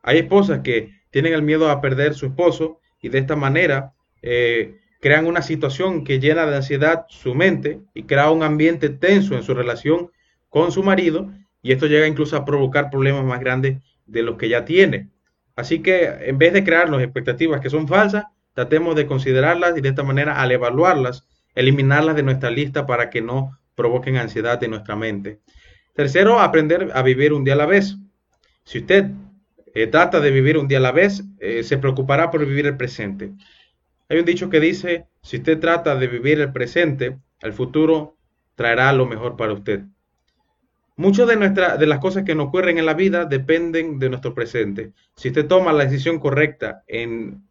Hay 0.07 0.19
esposas 0.19 0.61
que 0.61 0.93
tienen 1.11 1.35
el 1.35 1.43
miedo 1.43 1.69
a 1.69 1.81
perder 1.81 2.15
su 2.15 2.27
esposo 2.27 2.81
y 3.03 3.09
de 3.09 3.19
esta 3.19 3.35
manera 3.35 3.93
eh, 4.23 4.77
crean 5.01 5.27
una 5.27 5.43
situación 5.43 6.05
que 6.05 6.21
llena 6.21 6.47
de 6.47 6.57
ansiedad 6.57 7.07
su 7.09 7.35
mente 7.35 7.81
y 7.93 8.05
crea 8.05 8.31
un 8.31 8.45
ambiente 8.45 8.89
tenso 8.89 9.35
en 9.35 9.43
su 9.43 9.53
relación 9.53 10.13
con 10.49 10.71
su 10.71 10.85
marido 10.85 11.29
y 11.61 11.73
esto 11.73 11.87
llega 11.87 12.07
incluso 12.07 12.37
a 12.37 12.45
provocar 12.45 12.89
problemas 12.89 13.25
más 13.25 13.41
grandes 13.41 13.83
de 14.07 14.23
los 14.23 14.37
que 14.37 14.49
ya 14.49 14.65
tiene. 14.65 15.11
Así 15.57 15.81
que 15.83 16.05
en 16.05 16.39
vez 16.39 16.53
de 16.53 16.63
crearnos 16.63 17.03
expectativas 17.03 17.61
que 17.61 17.69
son 17.69 17.89
falsas, 17.89 18.27
tratemos 18.53 18.95
de 18.95 19.07
considerarlas 19.07 19.77
y 19.77 19.81
de 19.81 19.89
esta 19.89 20.05
manera 20.05 20.41
al 20.41 20.53
evaluarlas, 20.53 21.27
eliminarlas 21.57 22.15
de 22.15 22.23
nuestra 22.23 22.51
lista 22.51 22.87
para 22.87 23.11
que 23.11 23.23
no 23.23 23.59
provoquen 23.75 24.19
ansiedad 24.19 24.63
en 24.63 24.71
nuestra 24.71 24.95
mente. 24.95 25.41
Tercero, 25.95 26.39
aprender 26.39 26.93
a 26.95 27.03
vivir 27.03 27.33
un 27.33 27.43
día 27.43 27.55
a 27.55 27.57
la 27.57 27.67
vez. 27.67 27.97
Si 28.63 28.79
usted 28.79 29.11
eh, 29.77 29.87
trata 29.89 30.21
de 30.21 30.31
vivir 30.31 30.57
un 30.57 30.69
día 30.69 30.79
a 30.79 30.81
la 30.81 30.91
vez, 30.91 31.23
eh, 31.39 31.63
se 31.63 31.77
preocupará 31.77 32.31
por 32.31 32.47
vivir 32.47 32.65
el 32.65 32.79
presente. 32.79 33.33
Hay 34.09 34.19
un 34.19 34.25
dicho 34.25 34.49
que 34.49 34.59
dice, 34.59 35.05
si 35.21 35.37
usted 35.37 35.61
trata 35.61 35.95
de 35.97 36.07
vivir 36.07 36.41
el 36.41 36.51
presente, 36.51 37.19
el 37.43 37.53
futuro 37.53 38.17
traerá 38.55 38.91
lo 38.95 39.05
mejor 39.05 39.37
para 39.37 39.53
usted. 39.53 39.83
Muchas 40.97 41.29
de, 41.29 41.37
de 41.37 41.87
las 41.87 41.99
cosas 41.99 42.25
que 42.25 42.35
nos 42.35 42.47
ocurren 42.47 42.79
en 42.79 42.87
la 42.87 42.95
vida 42.95 43.27
dependen 43.27 43.99
de 43.99 44.09
nuestro 44.09 44.33
presente. 44.33 44.93
Si 45.15 45.29
usted 45.29 45.47
toma 45.47 45.75
la 45.75 45.85
decisión 45.85 46.21
correcta 46.21 46.83
en, 46.87 47.43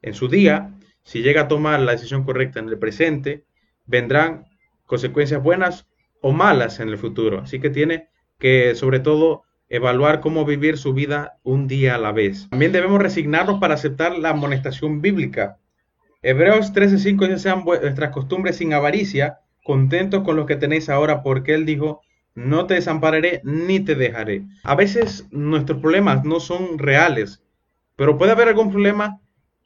en 0.00 0.14
su 0.14 0.28
día, 0.28 0.70
si 1.02 1.22
llega 1.22 1.42
a 1.42 1.48
tomar 1.48 1.80
la 1.80 1.90
decisión 1.90 2.22
correcta 2.22 2.60
en 2.60 2.68
el 2.68 2.78
presente, 2.78 3.46
vendrán 3.84 4.46
consecuencias 4.86 5.42
buenas 5.42 5.88
o 6.20 6.30
malas 6.30 6.78
en 6.78 6.88
el 6.88 6.98
futuro. 6.98 7.40
Así 7.40 7.58
que 7.58 7.70
tiene 7.70 8.10
que, 8.38 8.76
sobre 8.76 9.00
todo, 9.00 9.42
evaluar 9.68 10.20
cómo 10.20 10.44
vivir 10.44 10.78
su 10.78 10.94
vida 10.94 11.38
un 11.42 11.66
día 11.66 11.94
a 11.94 11.98
la 11.98 12.12
vez. 12.12 12.48
También 12.50 12.72
debemos 12.72 13.00
resignarnos 13.00 13.60
para 13.60 13.74
aceptar 13.74 14.18
la 14.18 14.30
amonestación 14.30 15.00
bíblica. 15.00 15.58
Hebreos 16.22 16.72
13:5 16.72 17.26
dice, 17.26 17.38
sean 17.38 17.64
vuestras 17.64 18.10
costumbres 18.10 18.56
sin 18.56 18.72
avaricia, 18.72 19.40
contentos 19.62 20.22
con 20.22 20.36
lo 20.36 20.46
que 20.46 20.56
tenéis 20.56 20.88
ahora, 20.88 21.22
porque 21.22 21.54
Él 21.54 21.66
dijo, 21.66 22.00
no 22.34 22.66
te 22.66 22.74
desampararé 22.74 23.40
ni 23.44 23.80
te 23.80 23.94
dejaré. 23.94 24.44
A 24.64 24.74
veces 24.74 25.26
nuestros 25.30 25.80
problemas 25.80 26.24
no 26.24 26.40
son 26.40 26.78
reales, 26.78 27.42
pero 27.96 28.18
puede 28.18 28.32
haber 28.32 28.48
algún 28.48 28.70
problema 28.70 29.20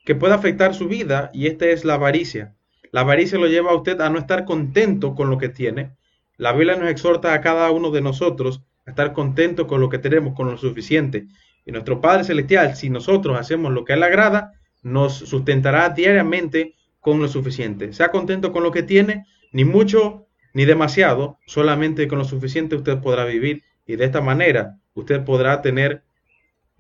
que 0.04 0.14
pueda 0.14 0.34
afectar 0.34 0.74
su 0.74 0.88
vida 0.88 1.30
y 1.32 1.46
esta 1.46 1.66
es 1.66 1.84
la 1.84 1.94
avaricia. 1.94 2.54
La 2.92 3.02
avaricia 3.02 3.38
lo 3.38 3.46
lleva 3.46 3.70
a 3.70 3.76
usted 3.76 4.00
a 4.00 4.11
no 4.11 4.18
estar 4.18 4.44
contento 4.44 5.14
con 5.14 5.30
lo 5.30 5.38
que 5.38 5.48
tiene. 5.48 5.92
La 6.37 6.52
Biblia 6.52 6.76
nos 6.76 6.90
exhorta 6.90 7.34
a 7.34 7.40
cada 7.40 7.70
uno 7.70 7.90
de 7.90 8.00
nosotros 8.00 8.62
estar 8.88 9.12
contento 9.12 9.66
con 9.66 9.81
lo 9.81 9.88
que 9.88 9.98
tenemos, 9.98 10.35
con 10.35 10.51
lo 10.51 10.57
suficiente. 10.57 11.27
Y 11.64 11.72
nuestro 11.72 12.01
Padre 12.01 12.24
Celestial, 12.24 12.74
si 12.77 12.90
nosotros 12.90 13.38
hacemos 13.38 13.72
lo 13.72 13.85
que 13.85 13.92
a 13.92 13.96
Él 13.96 14.03
agrada, 14.03 14.53
nos 14.83 15.14
sustentará 15.14 15.90
diariamente 15.90 16.74
con 17.01 17.20
lo 17.20 17.29
suficiente. 17.29 17.92
Sea 17.92 18.11
contento 18.11 18.53
con 18.53 18.62
lo 18.62 18.72
que 18.72 18.83
tiene, 18.83 19.27
ni 19.53 19.64
mucho 19.64 20.27
ni 20.55 20.64
demasiado, 20.64 21.38
solamente 21.46 22.09
con 22.09 22.18
lo 22.18 22.24
suficiente 22.24 22.77
usted 22.77 22.98
podrá 22.98 23.24
vivir 23.24 23.62
y 23.87 23.96
de 23.96 24.07
esta 24.07 24.20
manera 24.20 24.79
usted 24.94 25.24
podrá 25.24 25.62
tener 25.62 26.03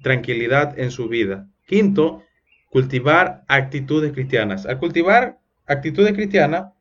tranquilidad 0.02 0.78
en 0.78 0.90
su 0.90 1.08
vida. 1.08 1.46
Quinto, 1.66 2.22
cultivar 2.70 3.44
actitudes 3.48 4.12
cristianas. 4.12 4.66
Al 4.66 4.78
cultivar 4.78 5.38
actitudes 5.66 6.12
cristianas, 6.12 6.72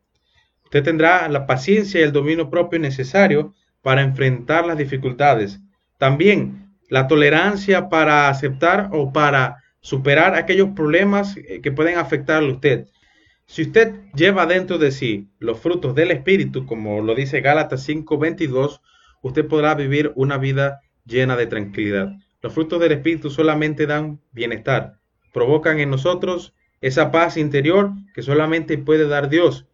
usted 0.64 0.82
tendrá 0.82 1.28
la 1.28 1.46
paciencia 1.46 2.00
y 2.00 2.04
el 2.04 2.12
dominio 2.12 2.50
propio 2.50 2.78
necesario 2.78 3.54
para 3.82 4.02
enfrentar 4.02 4.66
las 4.66 4.78
dificultades. 4.78 5.60
También 5.98 6.68
la 6.88 7.06
tolerancia 7.06 7.88
para 7.88 8.28
aceptar 8.28 8.90
o 8.92 9.12
para 9.12 9.62
superar 9.80 10.34
aquellos 10.34 10.70
problemas 10.70 11.36
eh, 11.36 11.60
que 11.62 11.72
pueden 11.72 11.98
afectarle 11.98 12.50
a 12.50 12.54
usted. 12.54 12.86
Si 13.46 13.62
usted 13.62 13.94
lleva 14.14 14.46
dentro 14.46 14.78
de 14.78 14.90
sí 14.90 15.28
los 15.38 15.58
frutos 15.58 15.94
del 15.94 16.10
Espíritu, 16.10 16.66
como 16.66 17.00
lo 17.00 17.14
dice 17.14 17.40
Gálatas 17.40 17.88
5:22, 17.88 18.80
usted 19.22 19.46
podrá 19.46 19.74
vivir 19.74 20.12
una 20.16 20.36
vida 20.38 20.80
llena 21.06 21.36
de 21.36 21.46
tranquilidad. 21.46 22.12
Los 22.42 22.52
frutos 22.52 22.80
del 22.80 22.92
Espíritu 22.92 23.30
solamente 23.30 23.86
dan 23.86 24.20
bienestar, 24.32 24.98
provocan 25.32 25.80
en 25.80 25.90
nosotros 25.90 26.54
esa 26.80 27.10
paz 27.10 27.36
interior 27.36 27.92
que 28.14 28.22
solamente 28.22 28.78
puede 28.78 29.08
dar 29.08 29.28
Dios. 29.28 29.66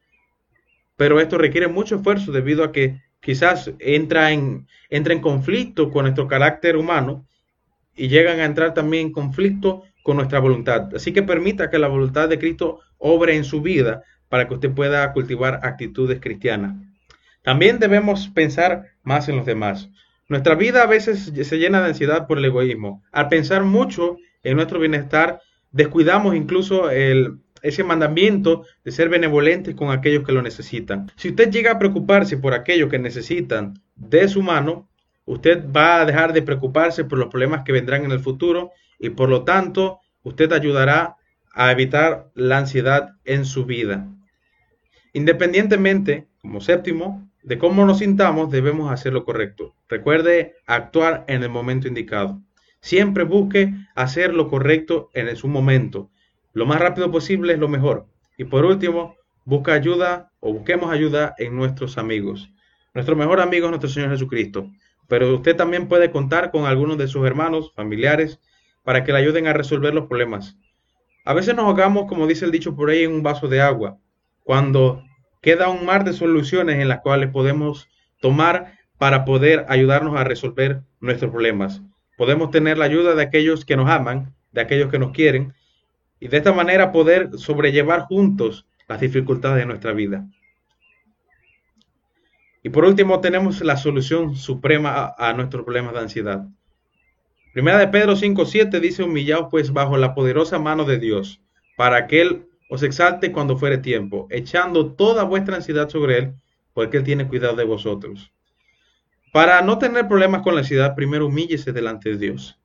Pero 0.96 1.20
esto 1.20 1.36
requiere 1.38 1.68
mucho 1.68 1.96
esfuerzo 1.96 2.32
debido 2.32 2.64
a 2.64 2.72
que 2.72 3.00
quizás 3.24 3.70
entra 3.78 4.32
en, 4.32 4.66
entra 4.90 5.14
en 5.14 5.20
conflicto 5.20 5.90
con 5.90 6.02
nuestro 6.02 6.28
carácter 6.28 6.76
humano 6.76 7.26
y 7.96 8.08
llegan 8.08 8.38
a 8.40 8.44
entrar 8.44 8.74
también 8.74 9.06
en 9.06 9.12
conflicto 9.12 9.84
con 10.02 10.16
nuestra 10.16 10.40
voluntad. 10.40 10.94
Así 10.94 11.12
que 11.12 11.22
permita 11.22 11.70
que 11.70 11.78
la 11.78 11.88
voluntad 11.88 12.28
de 12.28 12.38
Cristo 12.38 12.80
obre 12.98 13.34
en 13.34 13.44
su 13.44 13.62
vida 13.62 14.02
para 14.28 14.46
que 14.46 14.54
usted 14.54 14.72
pueda 14.72 15.10
cultivar 15.12 15.60
actitudes 15.62 16.20
cristianas. 16.20 16.76
También 17.42 17.78
debemos 17.78 18.28
pensar 18.28 18.88
más 19.02 19.28
en 19.30 19.36
los 19.36 19.46
demás. 19.46 19.88
Nuestra 20.28 20.54
vida 20.54 20.82
a 20.82 20.86
veces 20.86 21.32
se 21.34 21.58
llena 21.58 21.80
de 21.80 21.88
ansiedad 21.88 22.26
por 22.26 22.38
el 22.38 22.44
egoísmo. 22.44 23.02
Al 23.10 23.28
pensar 23.28 23.64
mucho 23.64 24.18
en 24.42 24.56
nuestro 24.56 24.78
bienestar, 24.78 25.40
descuidamos 25.70 26.34
incluso 26.34 26.90
el, 26.90 27.38
ese 27.64 27.82
mandamiento 27.82 28.66
de 28.84 28.92
ser 28.92 29.08
benevolentes 29.08 29.74
con 29.74 29.90
aquellos 29.90 30.22
que 30.22 30.32
lo 30.32 30.42
necesitan. 30.42 31.10
Si 31.16 31.30
usted 31.30 31.50
llega 31.50 31.72
a 31.72 31.78
preocuparse 31.78 32.36
por 32.36 32.52
aquellos 32.52 32.90
que 32.90 32.98
necesitan 32.98 33.80
de 33.96 34.28
su 34.28 34.42
mano, 34.42 34.86
usted 35.24 35.64
va 35.74 36.02
a 36.02 36.04
dejar 36.04 36.34
de 36.34 36.42
preocuparse 36.42 37.04
por 37.04 37.18
los 37.18 37.28
problemas 37.28 37.62
que 37.64 37.72
vendrán 37.72 38.04
en 38.04 38.12
el 38.12 38.20
futuro 38.20 38.70
y 38.98 39.10
por 39.10 39.30
lo 39.30 39.44
tanto 39.44 40.00
usted 40.22 40.52
ayudará 40.52 41.16
a 41.52 41.72
evitar 41.72 42.30
la 42.34 42.58
ansiedad 42.58 43.16
en 43.24 43.46
su 43.46 43.64
vida. 43.64 44.06
Independientemente, 45.14 46.28
como 46.42 46.60
séptimo, 46.60 47.30
de 47.42 47.56
cómo 47.56 47.86
nos 47.86 48.00
sintamos, 48.00 48.50
debemos 48.50 48.92
hacer 48.92 49.14
lo 49.14 49.24
correcto. 49.24 49.74
Recuerde 49.88 50.56
actuar 50.66 51.24
en 51.28 51.42
el 51.42 51.48
momento 51.48 51.88
indicado. 51.88 52.42
Siempre 52.80 53.24
busque 53.24 53.72
hacer 53.94 54.34
lo 54.34 54.48
correcto 54.48 55.08
en 55.14 55.34
su 55.36 55.48
momento. 55.48 56.10
Lo 56.54 56.66
más 56.66 56.80
rápido 56.80 57.10
posible 57.10 57.52
es 57.52 57.58
lo 57.58 57.68
mejor. 57.68 58.06
Y 58.38 58.44
por 58.44 58.64
último, 58.64 59.16
busca 59.44 59.74
ayuda 59.74 60.30
o 60.40 60.52
busquemos 60.52 60.90
ayuda 60.90 61.34
en 61.38 61.56
nuestros 61.56 61.98
amigos. 61.98 62.48
Nuestro 62.94 63.16
mejor 63.16 63.40
amigo 63.40 63.66
es 63.66 63.70
nuestro 63.70 63.90
Señor 63.90 64.10
Jesucristo. 64.10 64.70
Pero 65.08 65.34
usted 65.34 65.56
también 65.56 65.88
puede 65.88 66.10
contar 66.10 66.50
con 66.50 66.64
algunos 66.64 66.96
de 66.96 67.08
sus 67.08 67.26
hermanos, 67.26 67.72
familiares, 67.74 68.40
para 68.84 69.02
que 69.02 69.12
le 69.12 69.18
ayuden 69.18 69.48
a 69.48 69.52
resolver 69.52 69.92
los 69.92 70.06
problemas. 70.06 70.56
A 71.24 71.34
veces 71.34 71.56
nos 71.56 71.66
ahogamos, 71.66 72.06
como 72.06 72.26
dice 72.26 72.44
el 72.44 72.52
dicho 72.52 72.76
por 72.76 72.90
ahí, 72.90 73.02
en 73.02 73.12
un 73.12 73.22
vaso 73.22 73.48
de 73.48 73.60
agua, 73.60 73.98
cuando 74.44 75.02
queda 75.42 75.68
un 75.68 75.84
mar 75.84 76.04
de 76.04 76.12
soluciones 76.12 76.78
en 76.78 76.88
las 76.88 77.00
cuales 77.00 77.30
podemos 77.30 77.88
tomar 78.20 78.78
para 78.98 79.24
poder 79.24 79.66
ayudarnos 79.68 80.16
a 80.16 80.24
resolver 80.24 80.82
nuestros 81.00 81.30
problemas. 81.30 81.82
Podemos 82.16 82.50
tener 82.50 82.78
la 82.78 82.84
ayuda 82.84 83.14
de 83.14 83.22
aquellos 83.22 83.64
que 83.64 83.76
nos 83.76 83.90
aman, 83.90 84.34
de 84.52 84.60
aquellos 84.60 84.90
que 84.90 84.98
nos 84.98 85.10
quieren, 85.10 85.52
y 86.20 86.28
de 86.28 86.36
esta 86.36 86.52
manera 86.52 86.92
poder 86.92 87.30
sobrellevar 87.36 88.02
juntos 88.02 88.66
las 88.88 89.00
dificultades 89.00 89.58
de 89.58 89.66
nuestra 89.66 89.92
vida. 89.92 90.26
Y 92.62 92.70
por 92.70 92.86
último, 92.86 93.20
tenemos 93.20 93.60
la 93.60 93.76
solución 93.76 94.36
suprema 94.36 95.14
a, 95.18 95.32
nuestros 95.34 95.64
problemas 95.64 95.92
de 95.92 96.00
ansiedad. 96.00 96.46
Primera 97.52 97.78
de 97.78 97.88
Pedro 97.88 98.14
5.7 98.14 98.80
dice, 98.80 99.02
humillaos 99.02 99.48
pues 99.50 99.70
bajo 99.72 99.98
la 99.98 100.14
poderosa 100.14 100.58
mano 100.58 100.84
de 100.84 100.98
Dios, 100.98 101.42
para 101.76 102.06
que 102.06 102.22
Él 102.22 102.48
os 102.70 102.82
exalte 102.82 103.32
cuando 103.32 103.58
fuere 103.58 103.78
tiempo, 103.78 104.26
echando 104.30 104.94
toda 104.94 105.24
vuestra 105.24 105.56
ansiedad 105.56 105.90
sobre 105.90 106.18
Él, 106.18 106.34
porque 106.72 106.96
Él 106.96 107.04
tiene 107.04 107.28
cuidado 107.28 107.54
de 107.54 107.64
vosotros. 107.64 108.32
Para 109.30 109.60
no 109.60 109.78
tener 109.78 110.08
problemas 110.08 110.42
con 110.42 110.54
la 110.54 110.60
ansiedad, 110.60 110.94
primero 110.94 111.26
humíllese 111.26 111.72
delante 111.72 112.10
de 112.10 112.16
Dios. 112.16 112.58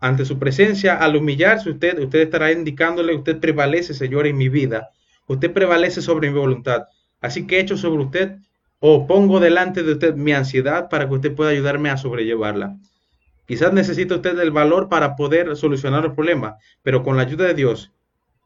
Ante 0.00 0.24
su 0.24 0.38
presencia, 0.38 0.96
al 0.96 1.14
humillarse 1.14 1.70
usted, 1.70 1.98
usted 1.98 2.20
estará 2.20 2.50
indicándole, 2.50 3.14
usted 3.14 3.38
prevalece, 3.38 3.92
Señor, 3.92 4.26
en 4.26 4.38
mi 4.38 4.48
vida. 4.48 4.90
Usted 5.26 5.52
prevalece 5.52 6.00
sobre 6.00 6.30
mi 6.30 6.38
voluntad. 6.38 6.84
Así 7.20 7.46
que 7.46 7.60
echo 7.60 7.76
sobre 7.76 8.02
usted 8.02 8.36
o 8.78 9.06
pongo 9.06 9.40
delante 9.40 9.82
de 9.82 9.92
usted 9.92 10.14
mi 10.14 10.32
ansiedad 10.32 10.88
para 10.88 11.06
que 11.06 11.14
usted 11.14 11.34
pueda 11.34 11.50
ayudarme 11.50 11.90
a 11.90 11.98
sobrellevarla. 11.98 12.78
Quizás 13.46 13.72
necesite 13.74 14.14
usted 14.14 14.38
el 14.38 14.50
valor 14.52 14.88
para 14.88 15.16
poder 15.16 15.54
solucionar 15.56 16.04
el 16.04 16.14
problema, 16.14 16.56
pero 16.82 17.02
con 17.02 17.16
la 17.16 17.22
ayuda 17.22 17.46
de 17.46 17.54
Dios 17.54 17.92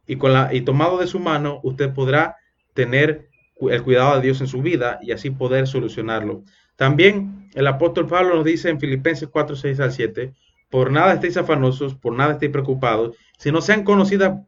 y, 0.07 0.17
con 0.17 0.33
la, 0.33 0.53
y 0.53 0.63
tomado 0.63 0.99
de 0.99 1.07
su 1.07 1.21
mano, 1.21 1.61
usted 1.63 1.93
podrá 1.95 2.37
tener 2.73 3.29
el 3.61 3.83
cuidado 3.83 4.17
de 4.17 4.23
Dios 4.23 4.41
en 4.41 4.49
su 4.49 4.61
vida 4.61 4.99
y 5.03 5.13
así 5.13 5.31
poder 5.31 5.69
solucionarlo. 5.69 6.43
También 6.77 7.49
el 7.55 7.67
apóstol 7.69 8.09
Pablo 8.09 8.35
nos 8.35 8.45
dice 8.45 8.69
en 8.69 8.81
Filipenses 8.81 9.29
4, 9.29 9.55
6 9.55 9.81
al 9.81 9.93
7, 9.93 10.35
por 10.75 10.91
nada 10.91 11.15
estéis 11.15 11.37
afanosos, 11.37 11.95
por 11.95 12.17
nada 12.17 12.33
estéis 12.33 12.51
preocupados, 12.51 13.17
si 13.39 13.53
no 13.53 13.61
sean 13.61 13.85
conocidas 13.85 14.41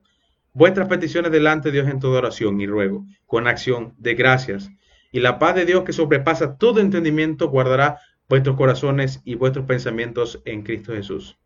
vuestras 0.52 0.88
peticiones 0.88 1.30
delante 1.30 1.68
de 1.68 1.74
Dios 1.74 1.88
en 1.88 2.00
toda 2.00 2.18
oración 2.18 2.60
y 2.60 2.66
ruego, 2.66 3.06
con 3.26 3.46
acción 3.46 3.94
de 3.96 4.16
gracias. 4.16 4.68
Y 5.12 5.20
la 5.20 5.38
paz 5.38 5.54
de 5.54 5.64
Dios 5.64 5.84
que 5.84 5.92
sobrepasa 5.92 6.56
todo 6.58 6.80
entendimiento 6.80 7.48
guardará 7.48 8.00
vuestros 8.28 8.56
corazones 8.56 9.22
y 9.24 9.36
vuestros 9.36 9.66
pensamientos 9.66 10.42
en 10.44 10.62
Cristo 10.62 10.94
Jesús. 10.94 11.38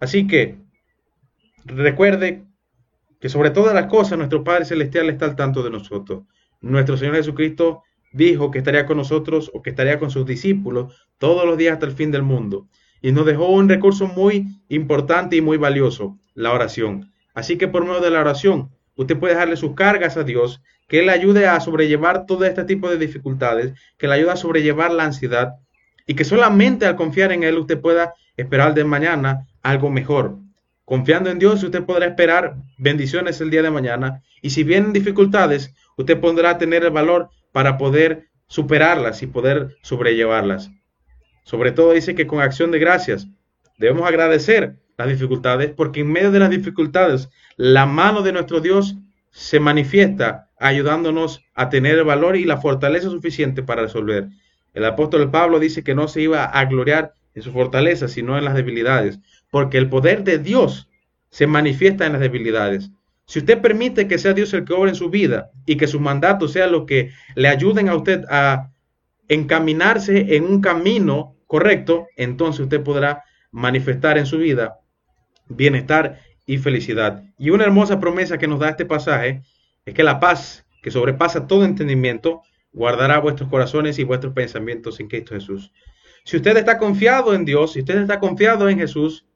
Así 0.00 0.26
que 0.26 0.58
recuerde 1.64 2.44
que 3.22 3.30
sobre 3.30 3.52
todas 3.52 3.72
las 3.72 3.86
cosas 3.86 4.18
nuestro 4.18 4.44
Padre 4.44 4.66
Celestial 4.66 5.08
está 5.08 5.24
al 5.24 5.34
tanto 5.34 5.62
de 5.62 5.70
nosotros. 5.70 6.24
Nuestro 6.60 6.98
Señor 6.98 7.14
Jesucristo 7.14 7.84
dijo 8.12 8.50
que 8.50 8.58
estaría 8.58 8.84
con 8.84 8.98
nosotros 8.98 9.50
o 9.54 9.62
que 9.62 9.70
estaría 9.70 9.98
con 9.98 10.10
sus 10.10 10.26
discípulos 10.26 10.94
todos 11.16 11.46
los 11.46 11.56
días 11.56 11.72
hasta 11.72 11.86
el 11.86 11.92
fin 11.92 12.10
del 12.10 12.22
mundo. 12.22 12.68
Y 13.04 13.12
nos 13.12 13.26
dejó 13.26 13.50
un 13.50 13.68
recurso 13.68 14.06
muy 14.06 14.46
importante 14.70 15.36
y 15.36 15.42
muy 15.42 15.58
valioso, 15.58 16.16
la 16.32 16.54
oración. 16.54 17.12
Así 17.34 17.58
que 17.58 17.68
por 17.68 17.84
medio 17.84 18.00
de 18.00 18.08
la 18.08 18.20
oración, 18.20 18.70
usted 18.96 19.18
puede 19.18 19.34
dejarle 19.34 19.58
sus 19.58 19.74
cargas 19.74 20.16
a 20.16 20.22
Dios, 20.22 20.62
que 20.88 21.02
le 21.02 21.12
ayude 21.12 21.46
a 21.46 21.60
sobrellevar 21.60 22.24
todo 22.24 22.46
este 22.46 22.64
tipo 22.64 22.88
de 22.88 22.96
dificultades, 22.96 23.74
que 23.98 24.08
le 24.08 24.14
ayude 24.14 24.30
a 24.30 24.36
sobrellevar 24.36 24.90
la 24.90 25.04
ansiedad 25.04 25.56
y 26.06 26.14
que 26.14 26.24
solamente 26.24 26.86
al 26.86 26.96
confiar 26.96 27.30
en 27.32 27.42
Él 27.42 27.58
usted 27.58 27.78
pueda 27.78 28.14
esperar 28.38 28.72
de 28.72 28.84
mañana 28.84 29.48
algo 29.62 29.90
mejor. 29.90 30.38
Confiando 30.86 31.28
en 31.28 31.38
Dios, 31.38 31.62
usted 31.62 31.84
podrá 31.84 32.06
esperar 32.06 32.56
bendiciones 32.78 33.38
el 33.42 33.50
día 33.50 33.60
de 33.60 33.70
mañana 33.70 34.22
y 34.40 34.48
si 34.48 34.64
vienen 34.64 34.94
dificultades, 34.94 35.74
usted 35.98 36.18
podrá 36.18 36.56
tener 36.56 36.82
el 36.82 36.90
valor 36.90 37.28
para 37.52 37.76
poder 37.76 38.28
superarlas 38.48 39.22
y 39.22 39.26
poder 39.26 39.76
sobrellevarlas. 39.82 40.70
Sobre 41.44 41.72
todo 41.72 41.92
dice 41.92 42.14
que 42.14 42.26
con 42.26 42.40
acción 42.40 42.70
de 42.70 42.78
gracias 42.78 43.28
debemos 43.78 44.06
agradecer 44.08 44.76
las 44.96 45.08
dificultades 45.08 45.70
porque 45.70 46.00
en 46.00 46.10
medio 46.10 46.30
de 46.30 46.38
las 46.38 46.50
dificultades 46.50 47.28
la 47.56 47.86
mano 47.86 48.22
de 48.22 48.32
nuestro 48.32 48.60
Dios 48.60 48.96
se 49.30 49.60
manifiesta 49.60 50.50
ayudándonos 50.58 51.44
a 51.54 51.68
tener 51.68 51.98
el 51.98 52.04
valor 52.04 52.36
y 52.36 52.44
la 52.44 52.56
fortaleza 52.56 53.10
suficiente 53.10 53.62
para 53.62 53.82
resolver. 53.82 54.28
El 54.72 54.84
apóstol 54.84 55.30
Pablo 55.30 55.58
dice 55.58 55.84
que 55.84 55.94
no 55.94 56.08
se 56.08 56.22
iba 56.22 56.44
a 56.44 56.64
gloriar 56.64 57.14
en 57.34 57.42
su 57.42 57.52
fortaleza, 57.52 58.08
sino 58.08 58.38
en 58.38 58.44
las 58.44 58.54
debilidades, 58.54 59.18
porque 59.50 59.78
el 59.78 59.88
poder 59.88 60.24
de 60.24 60.38
Dios 60.38 60.88
se 61.30 61.46
manifiesta 61.46 62.06
en 62.06 62.12
las 62.12 62.20
debilidades. 62.20 62.90
Si 63.26 63.40
usted 63.40 63.60
permite 63.60 64.06
que 64.06 64.18
sea 64.18 64.34
Dios 64.34 64.52
el 64.54 64.64
que 64.64 64.72
obre 64.72 64.90
en 64.90 64.96
su 64.96 65.10
vida 65.10 65.50
y 65.66 65.76
que 65.76 65.86
su 65.86 65.98
mandato 65.98 66.46
sea 66.46 66.66
lo 66.66 66.86
que 66.86 67.10
le 67.34 67.48
ayuden 67.48 67.88
a 67.88 67.96
usted 67.96 68.24
a 68.28 68.70
encaminarse 69.28 70.36
en 70.36 70.44
un 70.44 70.60
camino 70.60 71.33
correcto, 71.46 72.06
entonces 72.16 72.60
usted 72.60 72.82
podrá 72.82 73.24
manifestar 73.50 74.18
en 74.18 74.26
su 74.26 74.38
vida 74.38 74.80
bienestar 75.48 76.20
y 76.46 76.58
felicidad. 76.58 77.22
Y 77.38 77.50
una 77.50 77.64
hermosa 77.64 78.00
promesa 78.00 78.38
que 78.38 78.48
nos 78.48 78.60
da 78.60 78.70
este 78.70 78.86
pasaje 78.86 79.42
es 79.84 79.94
que 79.94 80.02
la 80.02 80.20
paz 80.20 80.66
que 80.82 80.90
sobrepasa 80.90 81.46
todo 81.46 81.64
entendimiento 81.64 82.42
guardará 82.72 83.18
vuestros 83.18 83.48
corazones 83.48 83.98
y 83.98 84.04
vuestros 84.04 84.34
pensamientos 84.34 85.00
en 85.00 85.08
Cristo 85.08 85.34
Jesús. 85.34 85.72
Si 86.24 86.36
usted 86.36 86.56
está 86.56 86.78
confiado 86.78 87.34
en 87.34 87.44
Dios, 87.44 87.72
si 87.72 87.80
usted 87.80 87.98
está 87.98 88.18
confiado 88.18 88.68
en 88.68 88.78
Jesús, 88.78 89.26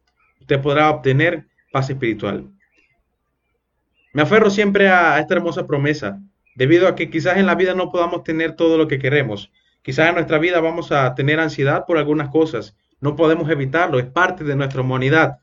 usted 0.40 0.60
podrá 0.60 0.90
obtener 0.90 1.46
paz 1.70 1.90
espiritual. 1.90 2.50
Me 4.12 4.22
aferro 4.22 4.50
siempre 4.50 4.88
a 4.88 5.18
esta 5.20 5.34
hermosa 5.34 5.66
promesa, 5.66 6.18
debido 6.56 6.88
a 6.88 6.96
que 6.96 7.10
quizás 7.10 7.36
en 7.36 7.46
la 7.46 7.54
vida 7.54 7.74
no 7.74 7.90
podamos 7.90 8.24
tener 8.24 8.56
todo 8.56 8.78
lo 8.78 8.88
que 8.88 8.98
queremos. 8.98 9.52
Quizás 9.88 10.10
en 10.10 10.16
nuestra 10.16 10.36
vida 10.36 10.60
vamos 10.60 10.92
a 10.92 11.14
tener 11.14 11.40
ansiedad 11.40 11.86
por 11.86 11.96
algunas 11.96 12.28
cosas. 12.28 12.76
No 13.00 13.16
podemos 13.16 13.48
evitarlo, 13.48 13.98
es 13.98 14.04
parte 14.04 14.44
de 14.44 14.54
nuestra 14.54 14.82
humanidad. 14.82 15.38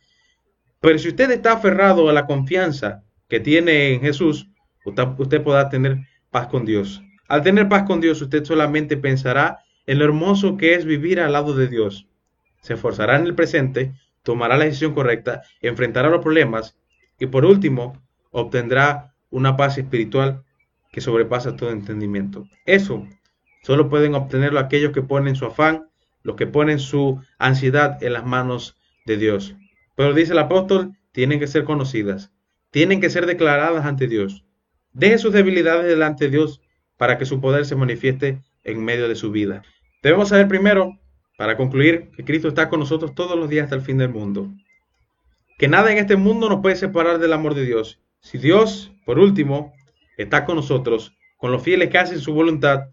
Pero 0.80 1.00
si 1.00 1.08
usted 1.08 1.32
está 1.32 1.54
aferrado 1.54 2.08
a 2.08 2.14
la 2.14 2.28
confianza 2.28 3.02
que 3.28 3.40
tiene 3.40 3.96
en 3.96 4.02
Jesús, 4.02 4.48
usted, 4.86 5.42
podrá 5.42 5.68
tener 5.70 5.98
paz 6.30 6.46
con 6.46 6.64
Dios. 6.64 7.02
Al 7.28 7.42
tener 7.42 7.68
paz 7.68 7.86
con 7.88 8.02
Dios, 8.02 8.22
usted 8.22 8.46
solamente 8.46 8.98
pensará 8.98 9.64
en 9.88 9.98
lo 9.98 10.06
hermoso 10.06 10.58
que 10.58 10.76
es 10.76 10.86
vivir 10.86 11.20
al 11.20 11.34
lado 11.34 11.56
de 11.56 11.68
Dios. 11.68 12.08
Se 12.62 12.76
esforzará 12.76 13.16
en 13.16 13.26
el 13.26 13.34
presente, 13.34 13.96
tomará 14.22 14.58
la 14.58 14.66
decisión 14.66 14.94
correcta, 14.94 15.42
enfrentará 15.60 16.08
los 16.10 16.22
problemas 16.22 16.78
y 17.18 17.26
por 17.26 17.46
último, 17.46 18.00
obtendrá 18.30 19.16
una 19.32 19.58
paz 19.58 19.80
espiritual 19.80 20.44
que 20.92 21.02
sobrepasa 21.02 21.56
todo 21.56 21.72
entendimiento. 21.72 22.48
Eso 22.68 23.08
solo 23.66 23.90
pueden 23.90 24.14
obtenerlo 24.14 24.60
aquellos 24.60 24.92
que 24.92 25.02
ponen 25.02 25.36
su 25.36 25.48
afán, 25.48 25.90
los 26.22 26.36
que 26.36 26.46
ponen 26.46 26.78
su 26.78 27.20
ansiedad 27.40 27.98
en 28.04 28.14
las 28.14 28.24
manos 28.24 28.78
de 29.08 29.18
Dios. 29.18 29.56
Pero 29.96 30.14
dice 30.14 30.34
el 30.34 30.38
apóstol, 30.38 30.92
tienen 31.14 31.40
que 31.40 31.48
ser 31.48 31.64
conocidas, 31.64 32.32
tienen 32.70 33.02
que 33.02 33.10
ser 33.10 33.26
declaradas 33.26 33.84
ante 33.88 34.06
Dios. 34.06 34.46
Deje 34.94 35.18
sus 35.18 35.34
debilidades 35.34 35.88
delante 35.88 36.26
de 36.26 36.38
Dios 36.38 36.62
para 36.96 37.18
que 37.18 37.26
su 37.26 37.42
poder 37.42 37.66
se 37.66 37.76
manifieste 37.76 38.40
en 38.64 38.86
medio 38.86 39.10
de 39.10 39.16
su 39.16 39.32
vida. 39.32 39.64
Debemos 40.04 40.30
saber 40.30 40.48
primero, 40.48 41.00
para 41.36 41.58
concluir, 41.58 42.12
que 42.16 42.24
Cristo 42.24 42.50
está 42.50 42.70
con 42.70 42.80
nosotros 42.80 43.16
todos 43.16 43.36
los 43.36 43.50
días 43.50 43.64
hasta 43.64 43.78
el 43.78 43.82
fin 43.82 43.98
del 43.98 44.10
mundo. 44.10 44.54
Que 45.58 45.68
nada 45.68 45.92
en 45.92 45.98
este 45.98 46.18
mundo 46.18 46.50
nos 46.50 46.62
puede 46.62 46.76
separar 46.76 47.18
del 47.18 47.34
amor 47.34 47.56
de 47.56 47.66
Dios. 47.66 48.00
Si 48.20 48.38
Dios, 48.38 48.92
por 49.08 49.18
último, 49.18 49.74
está 50.18 50.46
con 50.46 50.56
nosotros, 50.56 51.18
con 51.38 51.52
los 51.52 51.64
fieles 51.64 51.90
que 51.90 51.98
hacen 51.98 52.20
su 52.20 52.32
voluntad, 52.32 52.90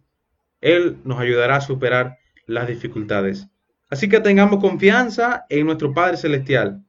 Él 0.62 0.96
nos 1.04 1.20
ayudará 1.20 1.56
a 1.56 1.60
superar 1.60 2.16
las 2.46 2.66
dificultades. 2.66 3.48
Así 3.90 4.08
que 4.08 4.20
tengamos 4.20 4.60
confianza 4.60 5.44
en 5.50 5.66
nuestro 5.66 5.92
Padre 5.92 6.16
Celestial. 6.16 6.82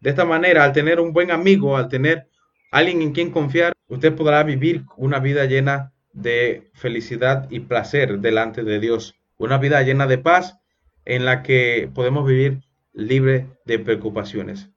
De 0.00 0.10
esta 0.10 0.24
manera, 0.24 0.64
al 0.64 0.72
tener 0.72 0.98
un 0.98 1.12
buen 1.12 1.30
amigo, 1.30 1.76
al 1.76 1.88
tener 1.88 2.28
alguien 2.72 3.00
en 3.02 3.12
quien 3.12 3.30
confiar, 3.30 3.72
usted 3.86 4.14
podrá 4.14 4.42
vivir 4.42 4.82
una 4.96 5.20
vida 5.20 5.44
llena 5.44 5.92
de 6.12 6.70
felicidad 6.74 7.46
y 7.50 7.60
placer 7.60 8.18
delante 8.18 8.64
de 8.64 8.80
Dios. 8.80 9.14
Una 9.36 9.58
vida 9.58 9.82
llena 9.82 10.06
de 10.06 10.18
paz 10.18 10.58
en 11.04 11.24
la 11.24 11.42
que 11.42 11.90
podemos 11.94 12.26
vivir 12.26 12.62
libre 12.92 13.46
de 13.64 13.78
preocupaciones. 13.78 14.70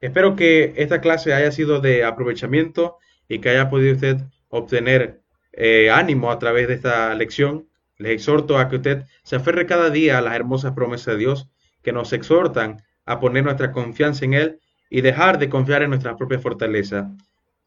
Espero 0.00 0.36
que 0.36 0.74
esta 0.76 1.00
clase 1.00 1.32
haya 1.32 1.52
sido 1.52 1.80
de 1.80 2.04
aprovechamiento 2.04 2.98
y 3.28 3.38
que 3.38 3.50
haya 3.50 3.70
podido 3.70 3.94
usted 3.94 4.18
obtener 4.48 5.22
eh, 5.52 5.90
ánimo 5.90 6.30
a 6.30 6.38
través 6.38 6.68
de 6.68 6.74
esta 6.74 7.14
lección. 7.14 7.68
Les 8.00 8.12
exhorto 8.12 8.58
a 8.58 8.70
que 8.70 8.76
usted 8.76 9.04
se 9.22 9.36
aferre 9.36 9.66
cada 9.66 9.90
día 9.90 10.16
a 10.16 10.22
las 10.22 10.34
hermosas 10.34 10.72
promesas 10.72 11.06
de 11.14 11.18
Dios 11.18 11.48
que 11.82 11.92
nos 11.92 12.14
exhortan 12.14 12.82
a 13.04 13.20
poner 13.20 13.44
nuestra 13.44 13.72
confianza 13.72 14.24
en 14.24 14.32
Él 14.32 14.60
y 14.88 15.02
dejar 15.02 15.38
de 15.38 15.50
confiar 15.50 15.82
en 15.82 15.90
nuestra 15.90 16.16
propia 16.16 16.38
fortaleza. 16.38 17.10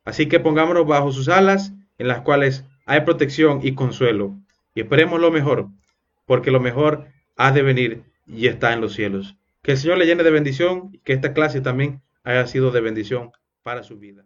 Así 0.05 0.27
que 0.27 0.39
pongámonos 0.39 0.87
bajo 0.87 1.11
sus 1.11 1.29
alas 1.29 1.71
en 1.99 2.07
las 2.07 2.21
cuales 2.21 2.65
hay 2.87 3.01
protección 3.01 3.59
y 3.61 3.75
consuelo. 3.75 4.35
Y 4.73 4.81
esperemos 4.81 5.21
lo 5.21 5.29
mejor, 5.29 5.67
porque 6.25 6.49
lo 6.49 6.59
mejor 6.59 7.05
ha 7.37 7.51
de 7.51 7.61
venir 7.61 8.03
y 8.25 8.47
está 8.47 8.73
en 8.73 8.81
los 8.81 8.93
cielos. 8.93 9.37
Que 9.61 9.73
el 9.73 9.77
Señor 9.77 9.99
le 9.99 10.07
llene 10.07 10.23
de 10.23 10.31
bendición 10.31 10.89
y 10.93 10.97
que 10.97 11.13
esta 11.13 11.33
clase 11.33 11.61
también 11.61 12.01
haya 12.23 12.47
sido 12.47 12.71
de 12.71 12.81
bendición 12.81 13.31
para 13.61 13.83
su 13.83 13.99
vida. 13.99 14.25